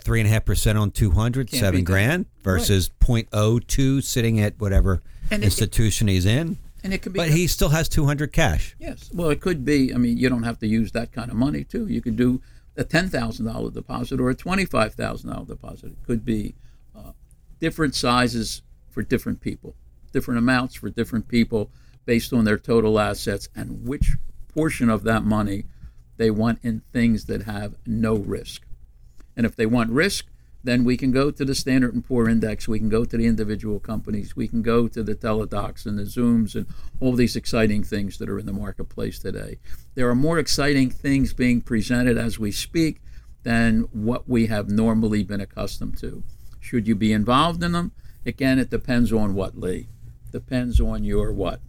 three 0.03 0.19
and 0.19 0.29
a 0.29 0.31
half 0.31 0.45
percent 0.45 0.77
on 0.77 0.91
two 0.91 1.11
hundred, 1.11 1.49
Can't 1.49 1.59
seven 1.61 1.83
grand 1.83 2.25
versus 2.43 2.89
point 2.89 3.27
oh 3.33 3.59
two 3.59 4.01
sitting 4.01 4.39
at 4.39 4.59
whatever 4.59 5.01
And 5.31 5.41
it- 5.43 5.45
institution 5.47 6.07
he's 6.07 6.25
in. 6.25 6.57
And 6.83 6.93
it 6.93 7.01
could 7.01 7.13
be 7.13 7.19
But 7.19 7.29
he 7.29 7.47
still 7.47 7.69
has 7.69 7.89
two 7.89 8.05
hundred 8.05 8.31
cash. 8.31 8.75
Yes. 8.79 9.09
Well, 9.13 9.29
it 9.29 9.41
could 9.41 9.65
be. 9.65 9.93
I 9.93 9.97
mean, 9.97 10.17
you 10.17 10.29
don't 10.29 10.43
have 10.43 10.59
to 10.59 10.67
use 10.67 10.91
that 10.93 11.11
kind 11.11 11.29
of 11.29 11.35
money 11.35 11.63
too. 11.63 11.87
You 11.87 12.01
could 12.01 12.15
do 12.15 12.41
a 12.77 12.83
ten 12.83 13.09
thousand 13.09 13.45
dollar 13.45 13.71
deposit 13.71 14.19
or 14.19 14.29
a 14.29 14.35
twenty 14.35 14.65
five 14.65 14.93
thousand 14.93 15.31
dollar 15.31 15.45
deposit. 15.45 15.91
It 15.91 16.03
could 16.05 16.23
be 16.23 16.55
uh, 16.95 17.11
different 17.59 17.95
sizes 17.95 18.61
for 18.89 19.03
different 19.03 19.41
people, 19.41 19.75
different 20.11 20.37
amounts 20.37 20.75
for 20.75 20.89
different 20.89 21.27
people 21.27 21.69
based 22.05 22.33
on 22.33 22.45
their 22.45 22.57
total 22.57 22.99
assets 22.99 23.49
and 23.55 23.85
which 23.85 24.15
portion 24.47 24.89
of 24.89 25.03
that 25.03 25.23
money 25.23 25.65
they 26.17 26.31
want 26.31 26.59
in 26.63 26.81
things 26.91 27.25
that 27.25 27.43
have 27.43 27.75
no 27.85 28.15
risk. 28.15 28.63
And 29.35 29.45
if 29.45 29.55
they 29.55 29.65
want 29.65 29.91
risk, 29.91 30.25
then 30.63 30.83
we 30.83 30.97
can 30.97 31.11
go 31.11 31.31
to 31.31 31.45
the 31.45 31.55
Standard 31.55 31.93
and 31.93 32.05
Poor 32.05 32.27
Index. 32.27 32.67
We 32.67 32.79
can 32.79 32.89
go 32.89 33.05
to 33.05 33.17
the 33.17 33.25
individual 33.25 33.79
companies. 33.79 34.35
We 34.35 34.47
can 34.47 34.61
go 34.61 34.87
to 34.87 35.03
the 35.03 35.15
Teladocs 35.15 35.85
and 35.85 35.97
the 35.97 36.03
Zooms 36.03 36.55
and 36.55 36.65
all 36.99 37.13
these 37.13 37.35
exciting 37.35 37.83
things 37.83 38.17
that 38.17 38.29
are 38.29 38.39
in 38.39 38.45
the 38.45 38.53
marketplace 38.53 39.19
today. 39.19 39.59
There 39.95 40.09
are 40.09 40.15
more 40.15 40.37
exciting 40.37 40.89
things 40.89 41.33
being 41.33 41.61
presented 41.61 42.17
as 42.17 42.37
we 42.37 42.51
speak 42.51 43.01
than 43.43 43.87
what 43.93 44.27
we 44.27 44.47
have 44.47 44.69
normally 44.69 45.23
been 45.23 45.39
accustomed 45.39 45.97
to. 45.99 46.23
Should 46.59 46.87
you 46.87 46.95
be 46.95 47.13
involved 47.13 47.63
in 47.63 47.71
them? 47.71 47.93
Again, 48.25 48.59
it 48.59 48.69
depends 48.69 49.13
on 49.13 49.33
what, 49.33 49.57
Lee. 49.57 49.87
Depends 50.31 50.81
on 50.81 51.05
your 51.05 51.31
what? 51.31 51.61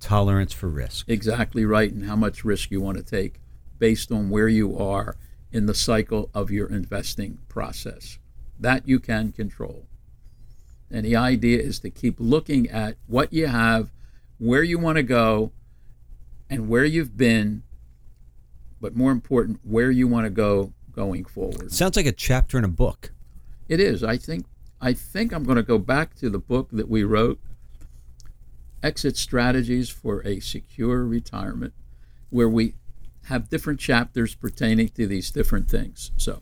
Tolerance 0.00 0.54
for 0.54 0.68
risk. 0.68 1.06
exactly 1.10 1.66
right 1.66 1.92
and 1.92 2.06
how 2.06 2.16
much 2.16 2.42
risk 2.42 2.70
you 2.70 2.80
want 2.80 2.96
to 2.96 3.04
take 3.04 3.38
based 3.78 4.10
on 4.10 4.30
where 4.30 4.48
you 4.48 4.78
are 4.78 5.16
in 5.52 5.66
the 5.66 5.74
cycle 5.74 6.30
of 6.34 6.50
your 6.50 6.68
investing 6.68 7.38
process. 7.48 8.18
That 8.58 8.86
you 8.86 8.98
can 8.98 9.32
control. 9.32 9.86
And 10.90 11.04
the 11.04 11.16
idea 11.16 11.60
is 11.60 11.78
to 11.80 11.90
keep 11.90 12.16
looking 12.18 12.68
at 12.68 12.96
what 13.06 13.32
you 13.32 13.46
have, 13.46 13.90
where 14.38 14.62
you 14.62 14.78
want 14.78 14.96
to 14.96 15.02
go, 15.02 15.52
and 16.48 16.68
where 16.68 16.84
you've 16.84 17.16
been, 17.16 17.62
but 18.80 18.96
more 18.96 19.12
important, 19.12 19.60
where 19.62 19.90
you 19.90 20.08
want 20.08 20.24
to 20.24 20.30
go 20.30 20.72
going 20.92 21.24
forward. 21.24 21.72
Sounds 21.72 21.96
like 21.96 22.06
a 22.06 22.12
chapter 22.12 22.58
in 22.58 22.64
a 22.64 22.68
book. 22.68 23.12
It 23.68 23.78
is. 23.78 24.02
I 24.02 24.16
think 24.16 24.46
I 24.80 24.92
think 24.94 25.32
I'm 25.32 25.44
going 25.44 25.56
to 25.56 25.62
go 25.62 25.78
back 25.78 26.14
to 26.16 26.30
the 26.30 26.38
book 26.38 26.70
that 26.72 26.88
we 26.88 27.04
wrote, 27.04 27.38
Exit 28.82 29.16
Strategies 29.16 29.90
for 29.90 30.26
a 30.26 30.40
Secure 30.40 31.04
Retirement, 31.04 31.74
where 32.30 32.48
we 32.48 32.74
have 33.30 33.48
different 33.48 33.80
chapters 33.80 34.34
pertaining 34.34 34.88
to 34.90 35.06
these 35.06 35.30
different 35.30 35.68
things. 35.70 36.10
So, 36.18 36.40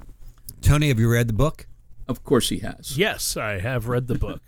Tony, 0.61 0.89
have 0.89 0.99
you 0.99 1.09
read 1.11 1.29
the 1.29 1.33
book? 1.35 1.67
of 2.09 2.25
course, 2.25 2.49
he 2.49 2.59
has. 2.61 2.97
Yes, 2.99 3.37
I 3.37 3.61
have 3.61 3.87
read 3.87 4.07
the 4.09 4.15
book. 4.19 4.41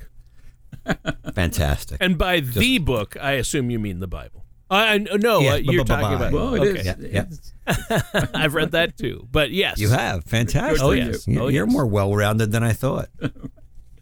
Fantastic. 1.34 1.98
And 2.00 2.16
by 2.18 2.40
the 2.40 2.78
book, 2.78 3.16
I 3.20 3.32
assume 3.32 3.70
you 3.70 3.78
mean 3.78 4.00
the 4.00 4.06
Bible. 4.06 4.44
I 4.70 4.94
I- 4.94 4.98
no, 4.98 5.40
Yeah, 5.40 5.52
uh, 5.52 5.56
you're 5.56 5.84
bu- 5.84 5.94
bu- 5.94 6.00
talking 6.00 6.16
about. 6.16 6.32
Well, 6.32 6.54
it 6.54 6.60
okay. 6.60 6.80
is. 6.80 6.86
Yeah, 6.86 7.26
yeah. 7.66 8.26
I've 8.34 8.54
read 8.54 8.72
that 8.72 8.96
too. 8.96 9.26
But 9.30 9.50
yes, 9.50 9.78
You 9.78 9.90
have. 9.90 10.24
Fantastic. 10.24 10.82
Oh, 10.82 10.92
yes. 10.92 11.26
You- 11.28 11.40
Oh, 11.42 11.48
You're 11.48 11.66
yes. 11.66 11.72
more 11.72 11.86
well 11.86 12.14
rounded 12.14 12.50
than 12.52 12.62
I 12.62 12.72
thought. 12.72 13.08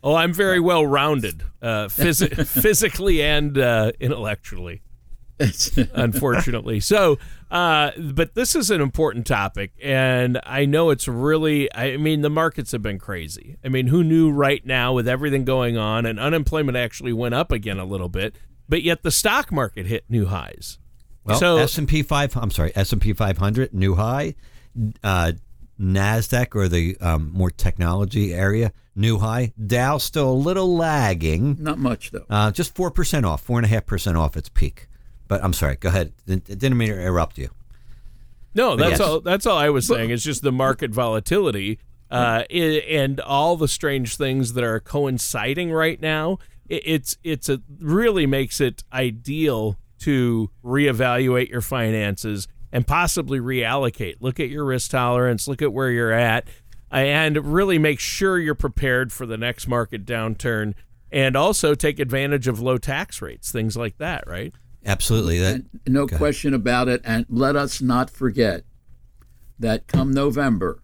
Oh, 0.04 0.14
I'm 0.14 0.32
very 0.32 0.60
well 0.60 0.86
rounded, 0.86 1.42
uh, 1.60 1.86
phys- 1.88 2.46
physically 2.46 3.20
and 3.22 3.58
uh, 3.58 3.90
intellectually. 3.98 4.82
It's- 5.38 5.76
unfortunately. 5.94 6.80
So, 6.80 7.18
uh, 7.50 7.90
but 7.98 8.34
this 8.34 8.54
is 8.54 8.70
an 8.70 8.80
important 8.80 9.26
topic, 9.26 9.72
and 9.82 10.40
I 10.44 10.64
know 10.64 10.90
it's 10.90 11.08
really. 11.08 11.72
I 11.74 11.96
mean, 11.96 12.20
the 12.22 12.30
markets 12.30 12.72
have 12.72 12.82
been 12.82 12.98
crazy. 12.98 13.56
I 13.64 13.68
mean, 13.68 13.86
who 13.88 14.02
knew 14.04 14.30
right 14.30 14.64
now 14.66 14.92
with 14.92 15.08
everything 15.08 15.44
going 15.44 15.76
on, 15.78 16.04
and 16.06 16.18
unemployment 16.20 16.76
actually 16.76 17.12
went 17.12 17.34
up 17.34 17.50
again 17.52 17.78
a 17.78 17.84
little 17.84 18.08
bit, 18.08 18.36
but 18.68 18.82
yet 18.82 19.02
the 19.02 19.10
stock 19.10 19.50
market 19.52 19.86
hit 19.86 20.04
new 20.08 20.26
highs. 20.26 20.78
Well, 21.24 21.38
so 21.38 21.58
S 21.58 21.78
and 21.78 21.86
P 21.88 22.02
five. 22.02 22.36
I'm 22.36 22.50
sorry, 22.50 22.72
S 22.74 22.92
and 22.92 23.00
P 23.02 23.12
500 23.12 23.74
new 23.74 23.94
high. 23.94 24.34
Uh, 25.02 25.32
Nasdaq 25.80 26.54
or 26.54 26.68
the 26.68 26.96
um, 27.00 27.30
more 27.32 27.50
technology 27.50 28.34
area 28.34 28.72
new 28.96 29.18
high. 29.18 29.52
Dow 29.64 29.98
still 29.98 30.30
a 30.30 30.32
little 30.32 30.76
lagging. 30.76 31.56
not 31.60 31.78
much 31.78 32.10
though. 32.10 32.24
Uh, 32.28 32.50
just 32.50 32.74
four 32.74 32.90
percent 32.90 33.24
off, 33.24 33.42
four 33.42 33.58
and 33.58 33.64
a 33.66 33.68
half 33.68 33.86
percent 33.86 34.16
off 34.16 34.36
its 34.36 34.48
peak. 34.48 34.88
But 35.28 35.44
I'm 35.44 35.52
sorry. 35.52 35.76
Go 35.76 35.90
ahead. 35.90 36.12
Didn't 36.26 36.46
didn't 36.46 36.76
mean 36.76 36.88
to 36.88 37.00
interrupt 37.00 37.38
you. 37.38 37.50
No, 38.54 38.74
that's 38.76 38.92
yes. 38.92 39.00
all. 39.00 39.20
That's 39.20 39.46
all 39.46 39.58
I 39.58 39.68
was 39.68 39.86
saying. 39.86 40.10
It's 40.10 40.24
just 40.24 40.42
the 40.42 40.50
market 40.50 40.90
volatility 40.90 41.78
uh, 42.10 42.44
and 42.50 43.20
all 43.20 43.56
the 43.56 43.68
strange 43.68 44.16
things 44.16 44.54
that 44.54 44.64
are 44.64 44.80
coinciding 44.80 45.70
right 45.70 46.00
now. 46.00 46.38
It's 46.68 47.16
it's 47.22 47.48
a 47.48 47.62
really 47.78 48.26
makes 48.26 48.60
it 48.60 48.84
ideal 48.92 49.78
to 50.00 50.50
reevaluate 50.64 51.48
your 51.50 51.60
finances 51.60 52.48
and 52.72 52.86
possibly 52.86 53.40
reallocate. 53.40 54.16
Look 54.20 54.38
at 54.38 54.48
your 54.48 54.64
risk 54.64 54.90
tolerance. 54.90 55.48
Look 55.48 55.62
at 55.62 55.72
where 55.72 55.90
you're 55.90 56.12
at, 56.12 56.48
and 56.90 57.52
really 57.54 57.78
make 57.78 58.00
sure 58.00 58.38
you're 58.38 58.54
prepared 58.54 59.12
for 59.12 59.24
the 59.24 59.38
next 59.38 59.68
market 59.68 60.04
downturn. 60.04 60.74
And 61.10 61.36
also 61.36 61.74
take 61.74 61.98
advantage 62.00 62.48
of 62.48 62.60
low 62.60 62.76
tax 62.76 63.22
rates, 63.22 63.50
things 63.50 63.78
like 63.78 63.96
that, 63.96 64.26
right? 64.26 64.54
Absolutely. 64.84 65.38
That 65.38 65.64
no 65.86 66.06
question 66.06 66.54
about 66.54 66.88
it. 66.88 67.00
And 67.04 67.26
let 67.28 67.56
us 67.56 67.80
not 67.80 68.10
forget 68.10 68.64
that 69.58 69.86
come 69.86 70.12
November, 70.12 70.82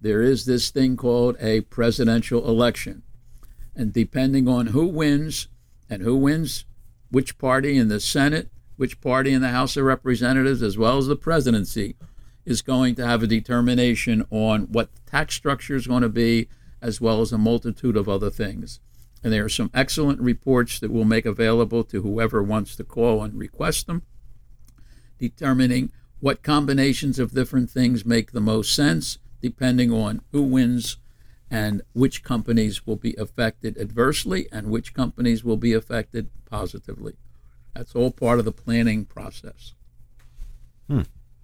there 0.00 0.22
is 0.22 0.44
this 0.44 0.70
thing 0.70 0.96
called 0.96 1.36
a 1.40 1.62
presidential 1.62 2.46
election. 2.48 3.02
And 3.74 3.92
depending 3.92 4.48
on 4.48 4.68
who 4.68 4.86
wins 4.86 5.48
and 5.88 6.02
who 6.02 6.16
wins 6.16 6.66
which 7.10 7.38
party 7.38 7.76
in 7.76 7.88
the 7.88 8.00
Senate, 8.00 8.50
which 8.76 9.00
party 9.00 9.32
in 9.32 9.42
the 9.42 9.48
House 9.48 9.76
of 9.76 9.84
Representatives, 9.84 10.62
as 10.62 10.76
well 10.76 10.98
as 10.98 11.06
the 11.06 11.16
presidency, 11.16 11.96
is 12.44 12.62
going 12.62 12.94
to 12.96 13.06
have 13.06 13.22
a 13.22 13.26
determination 13.26 14.24
on 14.30 14.62
what 14.62 14.94
the 14.94 15.10
tax 15.10 15.34
structure 15.34 15.76
is 15.76 15.86
going 15.86 16.02
to 16.02 16.08
be, 16.08 16.48
as 16.80 17.00
well 17.00 17.20
as 17.20 17.32
a 17.32 17.38
multitude 17.38 17.96
of 17.96 18.08
other 18.08 18.30
things. 18.30 18.80
And 19.22 19.32
there 19.32 19.44
are 19.44 19.48
some 19.48 19.70
excellent 19.72 20.20
reports 20.20 20.80
that 20.80 20.90
we'll 20.90 21.04
make 21.04 21.26
available 21.26 21.84
to 21.84 22.02
whoever 22.02 22.42
wants 22.42 22.74
to 22.76 22.84
call 22.84 23.22
and 23.22 23.38
request 23.38 23.86
them, 23.86 24.02
determining 25.18 25.92
what 26.20 26.42
combinations 26.42 27.18
of 27.18 27.34
different 27.34 27.70
things 27.70 28.04
make 28.04 28.32
the 28.32 28.40
most 28.40 28.74
sense, 28.74 29.18
depending 29.40 29.92
on 29.92 30.22
who 30.32 30.42
wins 30.42 30.96
and 31.50 31.82
which 31.92 32.24
companies 32.24 32.86
will 32.86 32.96
be 32.96 33.14
affected 33.16 33.76
adversely 33.76 34.48
and 34.50 34.68
which 34.68 34.94
companies 34.94 35.44
will 35.44 35.56
be 35.56 35.72
affected 35.74 36.30
positively. 36.48 37.14
That's 37.74 37.94
all 37.94 38.10
part 38.10 38.38
of 38.38 38.44
the 38.44 38.52
planning 38.52 39.04
process. 39.04 39.74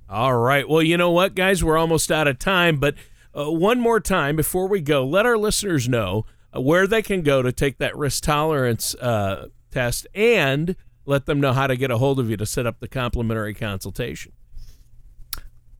All 0.08 0.38
right. 0.38 0.68
Well, 0.68 0.82
you 0.82 0.96
know 0.96 1.10
what, 1.10 1.34
guys? 1.34 1.62
We're 1.62 1.76
almost 1.76 2.10
out 2.10 2.26
of 2.26 2.38
time, 2.38 2.78
but 2.78 2.94
uh, 3.36 3.50
one 3.50 3.80
more 3.80 4.00
time 4.00 4.36
before 4.36 4.66
we 4.66 4.80
go, 4.80 5.06
let 5.06 5.26
our 5.26 5.36
listeners 5.36 5.88
know 5.88 6.24
where 6.54 6.87
they 6.87 7.02
can 7.02 7.22
go 7.22 7.42
to 7.42 7.52
take 7.52 7.78
that 7.78 7.96
risk 7.96 8.24
tolerance 8.24 8.94
uh, 8.96 9.48
test 9.70 10.06
and 10.14 10.76
let 11.04 11.26
them 11.26 11.40
know 11.40 11.52
how 11.52 11.66
to 11.66 11.76
get 11.76 11.90
a 11.90 11.98
hold 11.98 12.18
of 12.18 12.28
you 12.30 12.37
to 12.37 12.46
set 12.46 12.66
up 12.66 12.80
the 12.80 12.88
complimentary 12.88 13.54
consultation. 13.54 14.32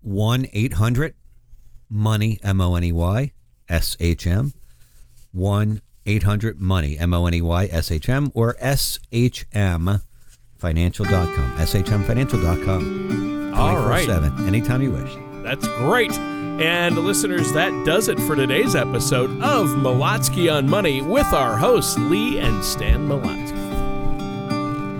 one 0.00 0.46
eight 0.52 0.74
hundred 0.74 1.14
money 1.90 2.38
M 2.42 2.61
O 2.61 2.74
N 2.76 2.85
E 2.85 2.92
Y 2.92 3.33
S 3.68 3.96
H 4.00 4.26
M 4.26 4.52
one 5.33 5.81
eight 6.07 6.22
hundred 6.22 6.61
money 6.61 6.98
M 6.98 7.12
O 7.14 7.26
N 7.26 7.35
E 7.35 7.40
Y 7.42 7.64
S 7.66 7.90
H 7.90 8.09
M 8.09 8.31
or 8.35 8.57
S 8.59 8.98
H 9.12 9.46
M 9.52 10.00
financial.com 10.57 11.57
shmfinancial.com 11.59 13.54
All 13.54 13.76
right. 13.88 14.09
24/7 14.09 14.46
anytime 14.46 14.83
you 14.83 14.90
wish 14.92 15.12
That's 15.44 15.66
great. 15.78 16.12
And 16.59 16.99
listeners, 16.99 17.53
that 17.53 17.87
does 17.87 18.09
it 18.09 18.18
for 18.21 18.35
today's 18.35 18.75
episode 18.75 19.31
of 19.42 19.68
Malatsky 19.71 20.53
on 20.53 20.68
Money 20.68 21.01
with 21.03 21.33
our 21.33 21.57
hosts, 21.57 21.97
Lee 21.97 22.40
and 22.40 22.64
Stan 22.64 23.07
Malatsky. 23.07 23.55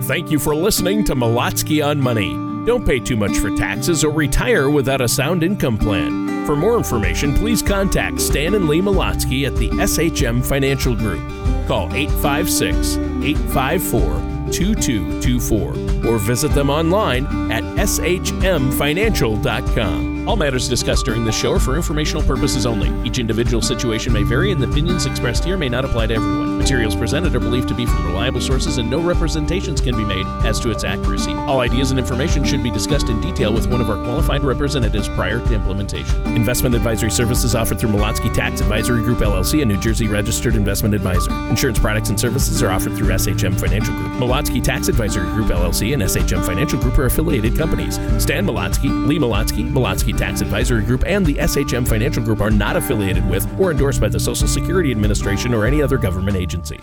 Thank 0.05 0.31
you 0.31 0.39
for 0.39 0.55
listening 0.55 1.03
to 1.03 1.15
Malatsky 1.15 1.85
on 1.85 1.99
Money. 1.99 2.29
Don't 2.65 2.85
pay 2.85 2.99
too 2.99 3.17
much 3.17 3.37
for 3.37 3.53
taxes 3.57 4.05
or 4.05 4.13
retire 4.13 4.69
without 4.69 5.01
a 5.01 5.07
sound 5.07 5.43
income 5.43 5.77
plan. 5.77 6.45
For 6.45 6.55
more 6.55 6.77
information, 6.77 7.33
please 7.33 7.61
contact 7.61 8.21
Stan 8.21 8.53
and 8.53 8.69
Lee 8.69 8.81
Malatsky 8.81 9.45
at 9.45 9.57
the 9.57 9.67
SHM 9.69 10.45
Financial 10.45 10.95
Group. 10.95 11.27
Call 11.67 11.93
856 11.93 12.95
854 12.97 14.29
2224 14.51 16.09
or 16.09 16.17
visit 16.17 16.53
them 16.53 16.69
online 16.69 17.25
at 17.51 17.63
shmfinancial.com. 17.63 20.18
All 20.29 20.35
matters 20.35 20.69
discussed 20.69 21.05
during 21.05 21.25
this 21.25 21.35
show 21.35 21.53
are 21.53 21.59
for 21.59 21.75
informational 21.75 22.21
purposes 22.21 22.67
only. 22.67 22.87
Each 23.03 23.17
individual 23.17 23.63
situation 23.63 24.13
may 24.13 24.21
vary, 24.21 24.51
and 24.51 24.61
the 24.61 24.69
opinions 24.69 25.07
expressed 25.07 25.43
here 25.43 25.57
may 25.57 25.69
not 25.69 25.85
apply 25.85 26.05
to 26.05 26.13
everyone. 26.13 26.59
Materials 26.59 26.95
presented 26.95 27.35
are 27.35 27.39
believed 27.39 27.67
to 27.69 27.73
be 27.73 27.87
from 27.87 28.05
reliable 28.05 28.39
sources, 28.39 28.77
and 28.77 28.91
no 28.91 28.99
representations 29.01 29.81
can 29.81 29.97
be 29.97 30.05
made 30.05 30.27
as 30.45 30.59
to 30.59 30.69
its 30.69 30.83
accuracy. 30.83 31.33
All 31.33 31.61
ideas 31.61 31.89
and 31.89 31.99
information 31.99 32.43
should 32.43 32.61
be 32.61 32.69
discussed 32.69 33.09
in 33.09 33.19
detail 33.21 33.51
with 33.51 33.71
one 33.71 33.81
of 33.81 33.89
our 33.89 33.95
qualified 34.03 34.43
representatives 34.43 35.09
prior 35.09 35.39
to 35.39 35.55
implementation. 35.55 36.23
Investment 36.35 36.75
advisory 36.75 37.09
services 37.09 37.55
offered 37.55 37.79
through 37.79 37.89
Malatsky 37.89 38.31
Tax 38.31 38.61
Advisory 38.61 39.01
Group 39.01 39.17
LLC, 39.17 39.63
a 39.63 39.65
New 39.65 39.79
Jersey 39.79 40.07
registered 40.07 40.55
investment 40.55 40.93
advisor. 40.93 41.31
Insurance 41.49 41.79
products 41.79 42.09
and 42.09 42.19
services 42.19 42.61
are 42.61 42.69
offered 42.69 42.95
through 42.95 43.07
SHM 43.07 43.59
Financial 43.59 43.95
Group. 43.95 44.11
Malatsky 44.11 44.63
Tax 44.63 44.89
Advisory 44.89 45.25
Group 45.31 45.47
LLC 45.47 45.93
and 45.93 46.03
SHM 46.03 46.45
Financial 46.45 46.79
Group 46.79 46.99
are 46.99 47.05
affiliated 47.05 47.57
companies. 47.57 47.95
Stan 48.21 48.45
Malatsky, 48.45 49.07
Lee 49.07 49.17
Malatsky, 49.17 49.67
Malatsky 49.67 50.18
Tax 50.19 50.41
Advisory 50.41 50.83
Group, 50.83 51.05
and 51.07 51.25
the 51.25 51.35
SHM 51.35 51.87
Financial 51.87 52.21
Group 52.21 52.41
are 52.41 52.51
not 52.51 52.75
affiliated 52.75 53.27
with 53.29 53.47
or 53.57 53.71
endorsed 53.71 54.01
by 54.01 54.09
the 54.09 54.19
Social 54.19 54.49
Security 54.49 54.91
Administration 54.91 55.53
or 55.53 55.65
any 55.65 55.81
other 55.81 55.97
government 55.97 56.35
agency. 56.35 56.77